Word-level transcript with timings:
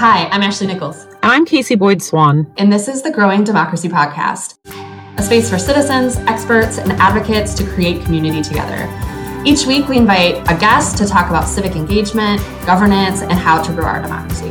Hi, 0.00 0.28
I'm 0.28 0.40
Ashley 0.40 0.66
Nichols. 0.66 1.04
And 1.04 1.30
I'm 1.30 1.44
Casey 1.44 1.74
Boyd 1.74 2.00
Swan. 2.00 2.50
And 2.56 2.72
this 2.72 2.88
is 2.88 3.02
the 3.02 3.10
Growing 3.10 3.44
Democracy 3.44 3.86
Podcast, 3.86 4.56
a 5.18 5.22
space 5.22 5.50
for 5.50 5.58
citizens, 5.58 6.16
experts, 6.20 6.78
and 6.78 6.92
advocates 6.92 7.52
to 7.56 7.64
create 7.64 8.02
community 8.06 8.40
together. 8.40 8.88
Each 9.44 9.66
week, 9.66 9.88
we 9.88 9.98
invite 9.98 10.36
a 10.50 10.58
guest 10.58 10.96
to 10.96 11.06
talk 11.06 11.28
about 11.28 11.46
civic 11.46 11.76
engagement, 11.76 12.40
governance, 12.64 13.20
and 13.20 13.34
how 13.34 13.60
to 13.62 13.72
grow 13.74 13.84
our 13.84 14.00
democracy. 14.00 14.48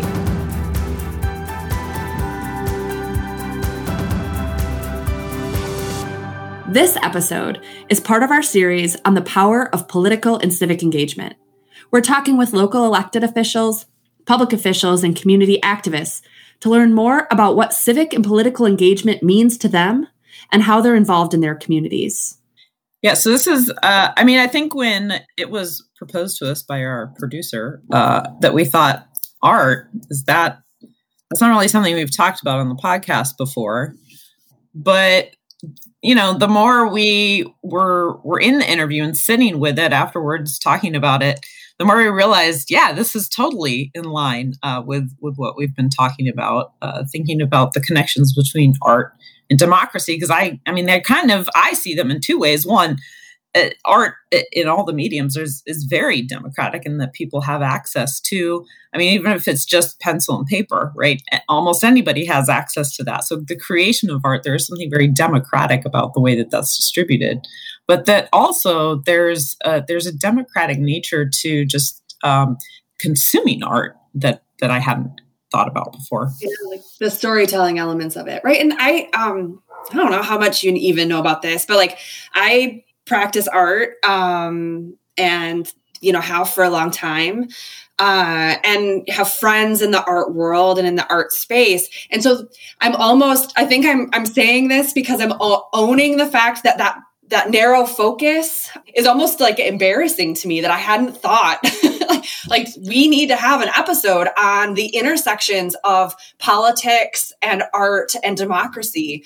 This 6.72 6.96
episode 6.98 7.60
is 7.90 8.00
part 8.00 8.22
of 8.22 8.30
our 8.30 8.44
series 8.44 8.98
on 9.04 9.16
the 9.16 9.24
power 9.24 9.68
of 9.74 9.88
political 9.88 10.38
and 10.38 10.54
civic 10.54 10.84
engagement. 10.84 11.34
We're 11.90 12.02
talking 12.02 12.38
with 12.38 12.54
local 12.54 12.86
elected 12.86 13.24
officials, 13.24 13.88
public 14.26 14.54
officials, 14.54 15.04
and 15.04 15.16
community 15.16 15.60
activists 15.64 16.22
to 16.62 16.70
learn 16.70 16.94
more 16.94 17.28
about 17.32 17.56
what 17.56 17.74
civic 17.74 18.14
and 18.14 18.24
political 18.24 18.66
engagement 18.66 19.24
means 19.24 19.58
to 19.58 19.68
them 19.68 20.08
and 20.52 20.64
how 20.64 20.82
they're 20.82 20.96
involved 20.96 21.34
in 21.34 21.42
their 21.42 21.56
communities. 21.56 22.38
Yeah, 23.02 23.14
so 23.14 23.30
this 23.30 23.48
is, 23.48 23.72
uh, 23.82 24.12
I 24.16 24.24
mean, 24.24 24.40
I 24.40 24.48
think 24.48 24.76
when 24.76 25.22
it 25.38 25.50
was 25.50 25.88
proposed 25.96 26.38
to 26.40 26.52
us 26.52 26.62
by 26.62 26.84
our 26.84 27.14
producer, 27.18 27.82
uh, 27.92 28.30
that 28.42 28.54
we 28.54 28.66
thought 28.66 29.08
art 29.42 29.90
is 30.10 30.26
that, 30.26 30.60
that's 31.30 31.42
not 31.42 31.50
really 31.50 31.70
something 31.70 31.96
we've 31.96 32.16
talked 32.16 32.42
about 32.42 32.60
on 32.60 32.68
the 32.68 32.76
podcast 32.76 33.38
before. 33.38 33.96
But 34.76 35.30
you 36.02 36.16
know, 36.16 36.38
the 36.38 36.48
more 36.48 36.88
we 36.88 37.46
were 37.64 38.18
were 38.24 38.40
in 38.40 38.60
the 38.60 38.72
interview 38.72 39.04
and 39.04 39.18
sitting 39.18 39.60
with 39.60 39.78
it 39.78 39.92
afterwards, 39.92 40.58
talking 40.58 40.96
about 40.96 41.22
it, 41.22 41.46
the 41.80 41.86
more 41.86 41.98
we 41.98 42.08
realized, 42.08 42.70
yeah, 42.70 42.92
this 42.92 43.16
is 43.16 43.30
totally 43.30 43.90
in 43.96 44.04
line 44.04 44.54
uh, 44.64 44.84
with 44.86 45.16
with 45.22 45.38
what 45.38 45.56
we've 45.58 45.76
been 45.76 45.90
talking 45.90 46.28
about, 46.28 46.74
uh, 46.82 47.06
thinking 47.10 47.42
about 47.42 47.74
the 47.74 47.80
connections 47.80 48.34
between 48.34 48.74
art 48.82 49.16
and 49.50 49.58
democracy. 49.58 50.16
Because 50.16 50.30
I, 50.30 50.60
I 50.66 50.74
mean, 50.74 50.86
they're 50.86 51.02
kind 51.02 51.32
of 51.32 51.50
I 51.56 51.74
see 51.74 51.96
them 51.96 52.12
in 52.12 52.20
two 52.20 52.38
ways. 52.38 52.66
One, 52.66 52.98
art 53.86 54.16
in 54.52 54.68
all 54.68 54.86
the 54.86 54.94
mediums 54.94 55.36
is, 55.36 55.64
is 55.66 55.84
very 55.86 56.22
democratic 56.22 56.86
in 56.86 56.98
that 57.00 57.14
people 57.14 57.42
have 57.42 57.64
access 57.64 58.20
to 58.20 58.64
i 58.94 58.98
mean 58.98 59.12
even 59.12 59.32
if 59.32 59.48
it's 59.48 59.66
just 59.66 60.00
pencil 60.00 60.38
and 60.38 60.46
paper 60.46 60.94
right 60.96 61.24
almost 61.50 61.84
anybody 61.84 62.26
has 62.26 62.48
access 62.48 62.96
to 62.96 63.04
that. 63.04 63.24
So 63.24 63.38
the 63.38 63.58
creation 63.58 64.10
of 64.10 64.22
art 64.24 64.44
there 64.44 64.56
is 64.56 64.68
something 64.68 64.90
very 64.90 65.08
democratic 65.08 65.86
about 65.86 66.14
the 66.14 66.22
way 66.22 66.36
that 66.36 66.52
that's 66.52 66.78
distributed. 66.78 67.40
But 67.88 68.06
that 68.06 68.30
also 68.32 69.02
there's 69.06 69.58
a, 69.66 69.84
there's 69.86 70.06
a 70.06 70.14
democratic 70.14 70.80
nature 70.80 71.28
to 71.28 71.66
just 71.66 72.02
um, 72.24 72.58
consuming 73.00 73.64
art 73.64 73.98
that 74.14 74.44
that 74.60 74.72
i 74.72 74.80
hadn't 74.80 75.22
thought 75.52 75.68
about 75.68 75.92
before. 75.94 76.32
Yeah 76.42 76.50
like 76.70 76.82
the 77.00 77.10
storytelling 77.10 77.80
elements 77.80 78.16
of 78.16 78.28
it 78.28 78.42
right? 78.44 78.62
And 78.62 78.74
i 78.78 79.10
um 79.14 79.62
i 79.92 79.96
don't 79.96 80.12
know 80.12 80.22
how 80.22 80.38
much 80.38 80.64
you 80.64 80.74
even 80.74 81.08
know 81.08 81.20
about 81.20 81.42
this 81.42 81.66
but 81.66 81.78
like 81.78 81.98
i 82.34 82.84
practice 83.10 83.48
art 83.48 83.96
um, 84.06 84.98
and 85.18 85.74
you 86.00 86.14
know 86.14 86.22
have 86.22 86.50
for 86.50 86.64
a 86.64 86.70
long 86.70 86.92
time 86.92 87.50
uh, 88.00 88.56
and 88.64 89.04
have 89.10 89.30
friends 89.30 89.82
in 89.82 89.92
the 89.92 90.04
art 90.06 90.34
world 90.34 90.80
and 90.80 90.88
in 90.88 90.96
the 90.96 91.08
art 91.10 91.34
space. 91.34 91.90
And 92.12 92.24
so 92.24 92.48
i'm 92.80 92.96
almost 92.96 93.52
i 93.58 93.66
think 93.66 93.86
i'm 93.86 94.10
i'm 94.14 94.26
saying 94.26 94.70
this 94.70 94.94
because 94.94 95.20
i'm 95.20 95.34
owning 95.74 96.18
the 96.18 96.28
fact 96.28 96.64
that 96.64 96.78
that 96.78 96.98
that 97.28 97.52
narrow 97.52 97.86
focus 97.86 98.72
is 98.96 99.06
almost 99.06 99.40
like 99.40 99.60
embarrassing 99.60 100.34
to 100.34 100.48
me 100.48 100.62
that 100.62 100.72
i 100.72 100.78
hadn't 100.78 101.18
thought. 101.18 101.60
Like 102.48 102.68
we 102.88 103.08
need 103.08 103.28
to 103.28 103.36
have 103.36 103.62
an 103.62 103.70
episode 103.78 104.28
on 104.38 104.74
the 104.74 104.88
intersections 104.88 105.76
of 105.84 106.16
politics 106.40 107.32
and 107.42 107.64
art 107.74 108.12
and 108.24 108.36
democracy 108.36 109.24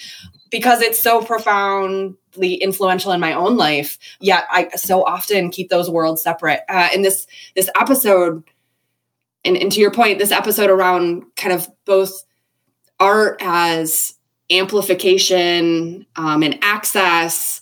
because 0.54 0.82
it's 0.82 1.00
so 1.00 1.20
profoundly 1.20 2.54
influential 2.62 3.12
in 3.12 3.20
my 3.20 3.34
own 3.34 3.58
life 3.58 3.98
yet 4.22 4.46
i 4.52 4.70
so 4.76 5.04
often 5.04 5.50
keep 5.50 5.70
those 5.70 5.90
worlds 5.90 6.22
separate. 6.22 6.62
Uh, 6.70 6.90
in 6.94 7.02
this 7.02 7.26
this 7.56 7.72
episode 7.76 8.44
and, 9.44 9.58
and 9.58 9.72
to 9.72 9.80
your 9.80 9.90
point 9.90 10.20
this 10.20 10.32
episode 10.32 10.70
around 10.70 11.24
kind 11.36 11.54
of 11.54 11.68
both 11.86 12.24
art 13.00 13.38
as 13.42 14.14
amplification 14.52 16.06
um, 16.16 16.44
and 16.44 16.60
access 16.62 17.62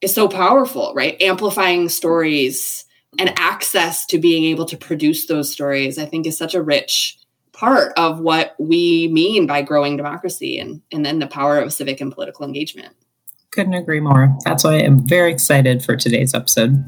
is 0.00 0.14
so 0.14 0.26
powerful 0.26 0.94
right? 0.96 1.20
Amplifying 1.20 1.90
stories 1.90 2.86
and 3.18 3.38
access 3.38 4.06
to 4.06 4.18
being 4.18 4.44
able 4.44 4.64
to 4.64 4.78
produce 4.78 5.26
those 5.26 5.52
stories 5.52 5.98
i 5.98 6.06
think 6.06 6.26
is 6.26 6.38
such 6.38 6.54
a 6.54 6.62
rich 6.62 7.18
part 7.60 7.92
of 7.98 8.20
what 8.20 8.56
we 8.58 9.06
mean 9.08 9.46
by 9.46 9.60
growing 9.60 9.94
democracy 9.94 10.58
and, 10.58 10.80
and 10.90 11.04
then 11.04 11.18
the 11.18 11.26
power 11.26 11.58
of 11.58 11.74
civic 11.74 12.00
and 12.00 12.10
political 12.10 12.46
engagement. 12.46 12.96
Couldn't 13.52 13.74
agree 13.74 14.00
more. 14.00 14.34
That's 14.46 14.64
why 14.64 14.76
I'm 14.76 15.06
very 15.06 15.30
excited 15.30 15.84
for 15.84 15.94
today's 15.94 16.32
episode. 16.32 16.82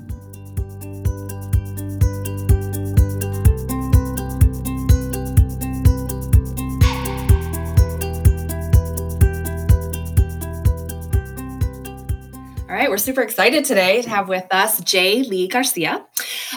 All 12.62 12.78
right, 12.78 12.88
we're 12.88 12.96
super 12.96 13.20
excited 13.20 13.66
today 13.66 14.00
to 14.00 14.08
have 14.08 14.30
with 14.30 14.46
us 14.50 14.80
J. 14.80 15.22
Leigh 15.22 15.48
Garcia. 15.48 16.06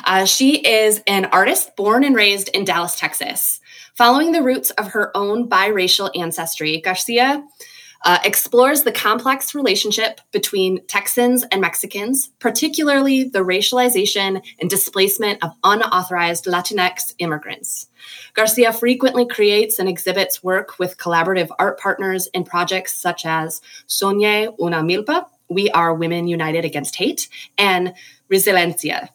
Uh, 0.05 0.23
she 0.23 0.65
is 0.65 1.03
an 1.05 1.25
artist 1.25 1.75
born 1.75 2.05
and 2.05 2.15
raised 2.15 2.47
in 2.49 2.63
Dallas, 2.63 2.97
Texas. 2.97 3.59
Following 3.95 4.33
the 4.33 4.43
roots 4.43 4.71
of 4.71 4.87
her 4.87 5.15
own 5.15 5.47
biracial 5.47 6.11
ancestry, 6.19 6.81
Garcia 6.81 7.47
uh, 8.03 8.19
explores 8.25 8.83
the 8.83 8.91
complex 8.91 9.55
relationship 9.55 10.19
between 10.31 10.85
Texans 10.87 11.45
and 11.49 11.61
Mexicans, 11.61 12.29
particularly 12.39 13.23
the 13.23 13.39
racialization 13.39 14.43
and 14.59 14.69
displacement 14.69 15.41
of 15.41 15.51
unauthorized 15.63 16.43
Latinx 16.43 17.15
immigrants. 17.19 17.87
Garcia 18.33 18.73
frequently 18.73 19.25
creates 19.25 19.79
and 19.79 19.87
exhibits 19.87 20.43
work 20.43 20.77
with 20.77 20.97
collaborative 20.97 21.49
art 21.57 21.79
partners 21.79 22.27
in 22.33 22.43
projects 22.43 22.93
such 22.93 23.25
as 23.25 23.61
Soñé 23.87 24.53
una 24.59 24.83
Milpa, 24.83 25.27
We 25.49 25.69
Are 25.69 25.95
Women 25.95 26.27
United 26.27 26.65
Against 26.65 26.97
Hate, 26.97 27.29
and 27.57 27.93
Resiliencia. 28.29 29.07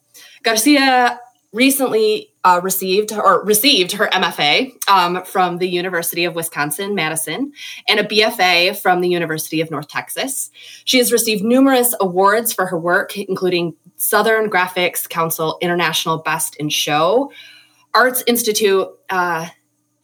Garcia 0.42 1.20
recently 1.52 2.32
uh, 2.44 2.60
received 2.62 3.12
or 3.12 3.44
received 3.44 3.92
her 3.92 4.06
MFA 4.08 4.72
um, 4.88 5.24
from 5.24 5.58
the 5.58 5.68
University 5.68 6.24
of 6.24 6.34
Wisconsin 6.34 6.94
Madison 6.94 7.52
and 7.88 8.00
a 8.00 8.04
BFA 8.04 8.76
from 8.76 9.00
the 9.00 9.08
University 9.08 9.60
of 9.60 9.70
North 9.70 9.88
Texas. 9.88 10.50
She 10.84 10.98
has 10.98 11.12
received 11.12 11.42
numerous 11.42 11.94
awards 12.00 12.52
for 12.52 12.66
her 12.66 12.78
work, 12.78 13.18
including 13.18 13.74
Southern 13.96 14.48
Graphics 14.48 15.08
Council 15.08 15.58
International 15.60 16.18
Best 16.18 16.56
in 16.56 16.68
Show, 16.68 17.32
Arts 17.94 18.22
Institute, 18.26 18.88
uh, 19.10 19.48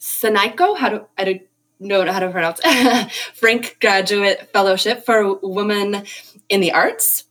Sinaiko, 0.00 0.76
how 0.76 0.88
do 0.88 1.06
I 1.16 1.24
don't 1.24 1.42
know 1.80 2.10
how 2.10 2.20
to 2.20 2.30
pronounce 2.30 2.60
Frank 3.34 3.78
Graduate 3.80 4.50
Fellowship 4.52 5.04
for 5.04 5.38
Women 5.42 6.04
in 6.48 6.60
the 6.60 6.72
Arts, 6.72 7.24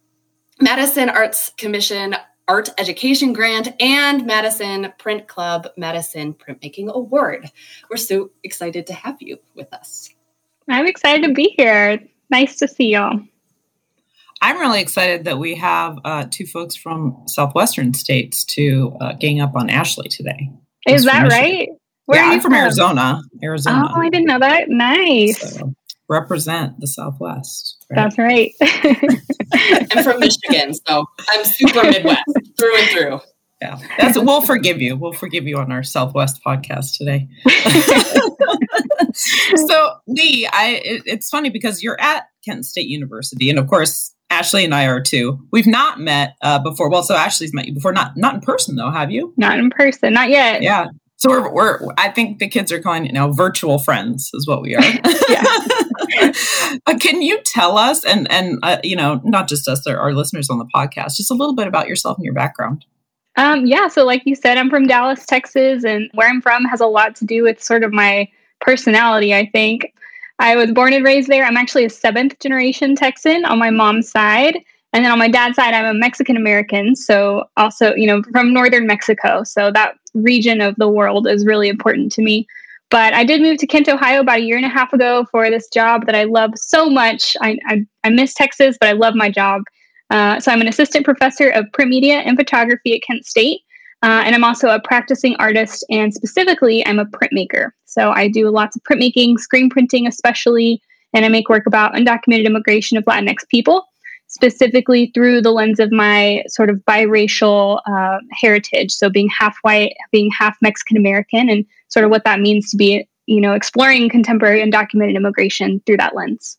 Madison 0.60 1.10
Arts 1.10 1.52
Commission 1.58 2.16
Art 2.48 2.70
Education 2.78 3.34
Grant 3.34 3.70
and 3.82 4.26
Madison 4.26 4.94
Print 4.98 5.28
Club 5.28 5.68
Madison 5.78 6.34
Printmaking 6.34 6.92
Award. 6.92 7.52
We're 7.90 7.98
so 7.98 8.32
excited 8.44 8.86
to 8.88 8.94
have 8.94 9.18
you 9.20 9.38
with 9.56 9.74
us. 9.74 10.10
I'm 10.70 10.86
excited 10.86 11.28
to 11.28 11.34
be 11.34 11.54
here. 11.58 12.00
Nice 12.30 12.58
to 12.58 12.68
see 12.68 12.94
y'all. 12.94 13.20
I'm 14.42 14.60
really 14.60 14.82
excited 14.82 15.26
that 15.26 15.40
we 15.40 15.56
have 15.56 15.98
uh, 16.04 16.26
two 16.30 16.46
folks 16.46 16.76
from 16.76 17.24
southwestern 17.26 17.94
states 17.94 18.44
to 18.46 18.96
uh, 19.02 19.14
gang 19.14 19.42
up 19.42 19.56
on 19.56 19.70
Ashley 19.70 20.08
today. 20.08 20.52
Is 20.88 21.06
that 21.06 21.32
right? 21.32 21.70
Where 22.06 22.22
yeah, 22.22 22.30
I'm 22.30 22.42
from, 22.42 22.52
from 22.52 22.62
Arizona. 22.62 23.22
Arizona. 23.42 23.90
Oh, 23.92 24.02
I 24.02 24.10
didn't 24.10 24.28
know 24.28 24.40
that. 24.40 24.70
Nice. 24.70 25.58
So, 25.58 25.74
represent 26.10 26.80
the 26.80 26.88
Southwest. 26.88 27.86
Right? 27.90 27.96
That's 27.96 28.18
right. 28.18 28.54
I'm 29.92 30.04
from 30.04 30.20
Michigan, 30.20 30.74
so 30.74 31.06
I'm 31.30 31.46
super 31.46 31.84
Midwest 31.84 32.24
through 32.58 32.78
and 32.78 32.90
through. 32.90 33.20
Yeah, 33.62 33.80
that's 33.98 34.20
we'll 34.20 34.42
forgive 34.42 34.82
you. 34.82 34.98
We'll 34.98 35.14
forgive 35.14 35.48
you 35.48 35.58
on 35.58 35.72
our 35.72 35.82
Southwest 35.82 36.42
podcast 36.46 36.98
today. 36.98 37.30
so, 39.14 39.96
Leigh, 40.08 40.48
I 40.52 40.82
it, 40.84 41.04
it's 41.06 41.30
funny 41.30 41.50
because 41.50 41.82
you're 41.82 42.00
at 42.00 42.28
Kent 42.44 42.66
State 42.66 42.88
University, 42.88 43.50
and 43.50 43.58
of 43.58 43.68
course, 43.68 44.14
Ashley 44.30 44.66
and 44.66 44.76
I 44.76 44.88
are 44.88 45.02
too. 45.02 45.40
We've 45.52 45.68
not 45.68 46.02
met 46.02 46.36
uh, 46.42 46.60
before. 46.60 46.90
Well, 46.90 47.04
so 47.04 47.16
Ashley's 47.16 47.54
met 47.54 47.68
you 47.68 47.74
before, 47.74 47.94
not 47.94 48.18
not 48.18 48.36
in 48.36 48.42
person 48.42 48.76
though, 48.76 48.92
have 48.92 49.10
you? 49.10 49.34
Not 49.38 49.58
in 49.58 49.70
person, 49.70 50.14
not 50.14 50.30
yet. 50.30 50.62
Yeah. 50.62 50.88
So 51.18 51.30
we're, 51.30 51.50
we're 51.52 51.80
I 51.98 52.10
think 52.10 52.40
the 52.40 52.48
kids 52.50 52.72
are 52.74 52.80
calling 52.82 53.06
it 53.06 53.14
now 53.14 53.32
virtual 53.32 53.80
friends 53.80 54.30
is 54.34 54.48
what 54.48 54.62
we 54.62 54.76
are. 54.76 54.82
uh, 56.86 56.98
can 57.00 57.22
you 57.22 57.40
tell 57.44 57.78
us 57.78 58.06
and 58.06 58.30
and 58.32 58.60
uh, 58.64 58.78
you 58.84 58.96
know 58.96 59.22
not 59.24 59.48
just 59.48 59.68
us 59.68 59.86
our, 59.88 59.98
our 59.98 60.14
listeners 60.14 60.50
on 60.50 60.58
the 60.58 60.68
podcast 60.76 61.18
just 61.18 61.32
a 61.32 61.36
little 61.36 61.56
bit 61.56 61.68
about 61.68 61.88
yourself 61.88 62.18
and 62.18 62.26
your 62.26 62.34
background? 62.34 62.86
Um, 63.38 63.66
yeah, 63.66 63.88
so 63.88 64.06
like 64.06 64.24
you 64.26 64.36
said, 64.36 64.58
I'm 64.58 64.70
from 64.70 64.88
Dallas, 64.88 65.26
Texas, 65.26 65.84
and 65.84 66.10
where 66.14 66.30
I'm 66.30 66.42
from 66.42 66.64
has 66.66 66.80
a 66.80 66.88
lot 66.88 67.16
to 67.18 67.26
do 67.26 67.44
with 67.44 67.62
sort 67.62 67.84
of 67.84 67.92
my 67.92 68.30
personality, 68.62 69.34
I 69.34 69.46
think. 69.48 69.94
I 70.40 70.56
was 70.56 70.72
born 70.72 70.94
and 70.94 71.04
raised 71.04 71.28
there. 71.28 71.44
I'm 71.46 71.58
actually 71.58 71.86
a 71.86 71.90
seventh 71.90 72.40
generation 72.40 72.96
Texan 72.96 73.46
on 73.46 73.60
my 73.60 73.70
mom's 73.70 74.10
side. 74.10 74.58
And 74.94 75.04
then 75.04 75.12
on 75.12 75.20
my 75.20 75.30
dad's 75.30 75.58
side, 75.58 75.74
I'm 75.74 75.86
a 75.86 75.98
Mexican 75.98 76.38
American. 76.38 76.96
So 76.96 77.46
also, 77.58 77.94
you 77.96 78.08
know, 78.08 78.22
from 78.32 78.54
northern 78.54 78.88
Mexico. 78.88 79.44
So 79.44 79.72
that 79.72 79.96
region 80.14 80.62
of 80.62 80.76
the 80.78 80.88
world 80.88 81.28
is 81.28 81.46
really 81.46 81.68
important 81.68 82.12
to 82.14 82.22
me. 82.22 82.48
But 82.92 83.14
I 83.14 83.24
did 83.24 83.42
move 83.42 83.58
to 83.58 83.68
Kent, 83.68 83.90
Ohio 83.90 84.22
about 84.22 84.38
a 84.38 84.44
year 84.44 84.58
and 84.58 84.66
a 84.66 84.70
half 84.70 84.94
ago 84.94 85.26
for 85.32 85.50
this 85.50 85.68
job 85.70 86.06
that 86.06 86.16
I 86.16 86.26
love 86.26 86.52
so 86.56 86.90
much. 86.90 87.36
I, 87.42 87.58
I, 87.68 87.86
I 88.04 88.10
miss 88.10 88.34
Texas, 88.34 88.78
but 88.80 88.90
I 88.90 88.94
love 88.94 89.16
my 89.16 89.30
job. 89.30 89.64
Uh, 90.12 90.40
so 90.40 90.52
I'm 90.52 90.62
an 90.62 90.68
assistant 90.68 91.04
professor 91.04 91.50
of 91.50 91.66
print 91.74 91.90
media 91.90 92.20
and 92.20 92.38
photography 92.38 92.96
at 92.96 93.02
Kent 93.02 93.26
State. 93.26 93.62
Uh, 94.04 94.22
and 94.24 94.36
I'm 94.36 94.44
also 94.44 94.70
a 94.70 94.80
practicing 94.80 95.36
artist, 95.38 95.84
and 95.90 96.14
specifically, 96.14 96.86
I'm 96.86 97.00
a 97.00 97.06
printmaker. 97.06 97.72
So 97.86 98.12
I 98.12 98.28
do 98.28 98.50
lots 98.50 98.76
of 98.76 98.84
printmaking, 98.84 99.40
screen 99.40 99.68
printing, 99.68 100.06
especially, 100.06 100.80
and 101.14 101.26
I 101.26 101.30
make 101.30 101.50
work 101.50 101.66
about 101.66 101.94
undocumented 101.96 102.46
immigration 102.46 102.98
of 102.98 103.06
Latinx 103.06 103.48
people, 103.50 103.88
specifically 104.28 105.12
through 105.16 105.42
the 105.42 105.52
lens 105.52 105.80
of 105.80 105.92
my 105.92 106.44
sort 106.48 106.70
of 106.70 106.78
biracial 106.88 107.80
uh, 107.88 108.20
heritage. 108.32 108.92
So 108.92 109.10
being 109.10 109.30
half 109.30 109.58
white, 109.64 109.96
being 110.12 110.30
half 110.30 110.56
Mexican 110.62 110.98
American, 110.98 111.50
and 111.50 111.66
sort 111.96 112.04
of 112.04 112.12
what 112.12 112.26
that 112.26 112.42
means 112.42 112.70
to 112.70 112.76
be, 112.76 113.08
you 113.26 113.40
know, 113.40 113.54
exploring 113.54 114.10
contemporary 114.10 114.62
undocumented 114.62 115.16
immigration 115.16 115.82
through 115.86 115.96
that 115.96 116.14
lens. 116.14 116.58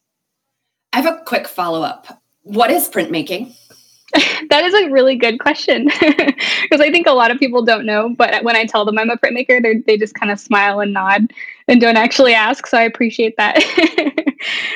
I 0.94 1.02
have 1.02 1.14
a 1.14 1.22
quick 1.26 1.46
follow 1.46 1.82
up. 1.82 2.22
What 2.42 2.70
is 2.70 2.88
printmaking? 2.88 3.54
that 4.48 4.64
is 4.64 4.72
a 4.72 4.90
really 4.90 5.14
good 5.14 5.38
question 5.38 5.84
because 6.00 6.80
I 6.80 6.90
think 6.90 7.06
a 7.06 7.12
lot 7.12 7.30
of 7.30 7.38
people 7.38 7.62
don't 7.62 7.84
know. 7.84 8.14
But 8.16 8.42
when 8.44 8.56
I 8.56 8.64
tell 8.64 8.86
them 8.86 8.98
I'm 8.98 9.10
a 9.10 9.18
printmaker, 9.18 9.84
they 9.84 9.98
just 9.98 10.14
kind 10.14 10.32
of 10.32 10.40
smile 10.40 10.80
and 10.80 10.94
nod 10.94 11.32
and 11.68 11.82
don't 11.82 11.98
actually 11.98 12.32
ask. 12.32 12.66
So 12.66 12.78
I 12.78 12.82
appreciate 12.82 13.36
that. 13.36 13.62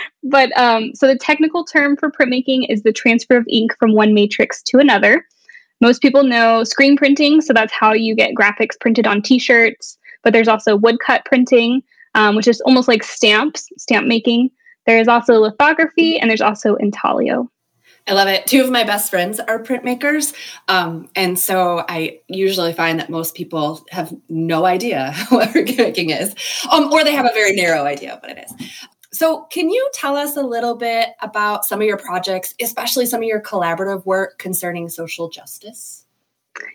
but 0.25 0.55
um, 0.59 0.95
so 0.95 1.07
the 1.07 1.17
technical 1.17 1.65
term 1.65 1.97
for 1.97 2.11
printmaking 2.11 2.67
is 2.69 2.83
the 2.83 2.93
transfer 2.93 3.39
of 3.39 3.47
ink 3.49 3.75
from 3.79 3.95
one 3.95 4.13
matrix 4.13 4.63
to 4.65 4.79
another. 4.79 5.25
Most 5.81 6.03
people 6.03 6.23
know 6.23 6.63
screen 6.65 6.99
printing, 6.99 7.41
so 7.41 7.55
that's 7.55 7.73
how 7.73 7.95
you 7.95 8.15
get 8.15 8.35
graphics 8.35 8.79
printed 8.79 9.07
on 9.07 9.23
T-shirts. 9.23 9.97
But 10.23 10.33
there's 10.33 10.49
also 10.49 10.77
woodcut 10.77 11.25
printing, 11.25 11.83
um, 12.15 12.37
which 12.37 12.49
is 12.49 12.61
almost 12.63 12.89
like 12.89 13.03
stamps, 13.03 13.69
stamp 13.79 14.07
making. 14.07 14.51
There 14.87 14.99
is 14.99 15.09
also 15.09 15.35
lithography, 15.35 16.19
and 16.19 16.29
there's 16.29 16.41
also 16.41 16.75
intaglio. 16.77 17.51
I 18.09 18.15
love 18.15 18.29
it. 18.29 18.47
Two 18.47 18.63
of 18.63 18.71
my 18.71 18.83
best 18.83 19.11
friends 19.11 19.39
are 19.41 19.63
printmakers. 19.63 20.35
Um, 20.69 21.09
and 21.15 21.39
so 21.39 21.85
I 21.89 22.21
usually 22.29 22.73
find 22.73 22.99
that 22.99 23.11
most 23.11 23.35
people 23.35 23.87
have 23.91 24.13
no 24.29 24.65
idea 24.65 25.15
what 25.29 25.51
printmaking 25.51 26.19
is, 26.19 26.35
um, 26.71 26.93
or 26.93 27.05
they 27.05 27.13
have 27.13 27.27
a 27.27 27.33
very 27.33 27.55
narrow 27.55 27.85
idea 27.85 28.15
of 28.15 28.23
what 28.23 28.37
it 28.37 28.45
is. 28.45 28.69
So, 29.13 29.43
can 29.51 29.71
you 29.71 29.91
tell 29.93 30.17
us 30.17 30.37
a 30.37 30.43
little 30.43 30.77
bit 30.77 31.11
about 31.21 31.65
some 31.65 31.81
of 31.81 31.87
your 31.87 31.97
projects, 31.97 32.55
especially 32.61 33.07
some 33.07 33.21
of 33.23 33.27
your 33.27 33.41
collaborative 33.41 34.07
work 34.07 34.39
concerning 34.39 34.89
social 34.89 35.29
justice? 35.29 36.07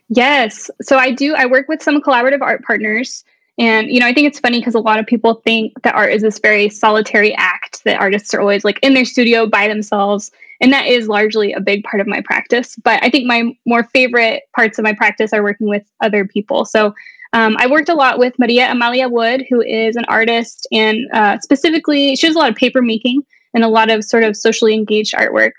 Yes. 0.09 0.69
So, 0.81 0.97
I 0.97 1.11
do, 1.11 1.33
I 1.33 1.45
work 1.45 1.69
with 1.69 1.81
some 1.81 2.01
collaborative 2.01 2.41
art 2.41 2.61
partners. 2.63 3.23
And, 3.57 3.89
you 3.89 3.99
know, 3.99 4.07
I 4.07 4.13
think 4.13 4.27
it's 4.27 4.39
funny 4.39 4.59
because 4.59 4.75
a 4.75 4.79
lot 4.79 4.99
of 4.99 5.05
people 5.05 5.35
think 5.45 5.81
that 5.83 5.95
art 5.95 6.11
is 6.11 6.21
this 6.21 6.39
very 6.39 6.69
solitary 6.69 7.33
act 7.35 7.83
that 7.85 7.99
artists 7.99 8.33
are 8.33 8.41
always 8.41 8.65
like 8.65 8.79
in 8.81 8.93
their 8.93 9.05
studio 9.05 9.47
by 9.47 9.67
themselves 9.67 10.31
and 10.61 10.71
that 10.71 10.87
is 10.87 11.07
largely 11.07 11.53
a 11.53 11.59
big 11.59 11.83
part 11.83 12.01
of 12.01 12.07
my 12.07 12.21
practice. 12.21 12.75
But 12.83 13.03
i 13.03 13.09
think 13.09 13.25
my 13.25 13.55
more 13.65 13.83
favorite 13.83 14.43
parts 14.55 14.77
of 14.77 14.83
my 14.83 14.93
practice 14.93 15.33
are 15.33 15.43
working 15.43 15.67
with 15.67 15.83
other 16.01 16.25
people. 16.25 16.65
So 16.65 16.93
um, 17.33 17.55
i 17.59 17.67
worked 17.67 17.89
a 17.89 17.95
lot 17.95 18.19
with 18.19 18.37
maria 18.39 18.71
amalia 18.71 19.09
wood 19.09 19.45
who 19.49 19.61
is 19.61 19.95
an 19.95 20.05
artist 20.05 20.67
and 20.71 20.97
uh, 21.13 21.39
specifically 21.39 22.15
she 22.15 22.27
does 22.27 22.35
a 22.35 22.39
lot 22.39 22.49
of 22.49 22.55
paper 22.55 22.81
making 22.81 23.21
and 23.53 23.63
a 23.63 23.69
lot 23.69 23.89
of 23.89 24.03
sort 24.03 24.23
of 24.23 24.35
socially 24.35 24.73
engaged 24.73 25.13
artwork. 25.13 25.53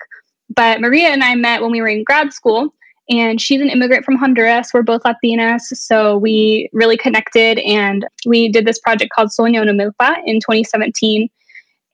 But 0.55 0.81
maria 0.81 1.09
and 1.09 1.25
i 1.25 1.35
met 1.35 1.63
when 1.63 1.73
we 1.73 1.81
were 1.81 1.89
in 1.89 2.05
grad 2.05 2.33
school 2.33 2.75
and 3.09 3.41
she's 3.41 3.61
an 3.61 3.71
immigrant 3.71 4.05
from 4.05 4.17
honduras 4.17 4.71
we're 4.73 4.83
both 4.83 5.03
latinas 5.03 5.61
so 5.61 6.17
we 6.17 6.69
really 6.73 6.97
connected 6.97 7.59
and 7.61 8.07
we 8.27 8.49
did 8.49 8.67
this 8.67 8.79
project 8.79 9.13
called 9.15 9.31
Sueño 9.31 9.63
Una 9.63 9.73
Milpa 9.73 10.17
in 10.27 10.41
2017 10.41 11.29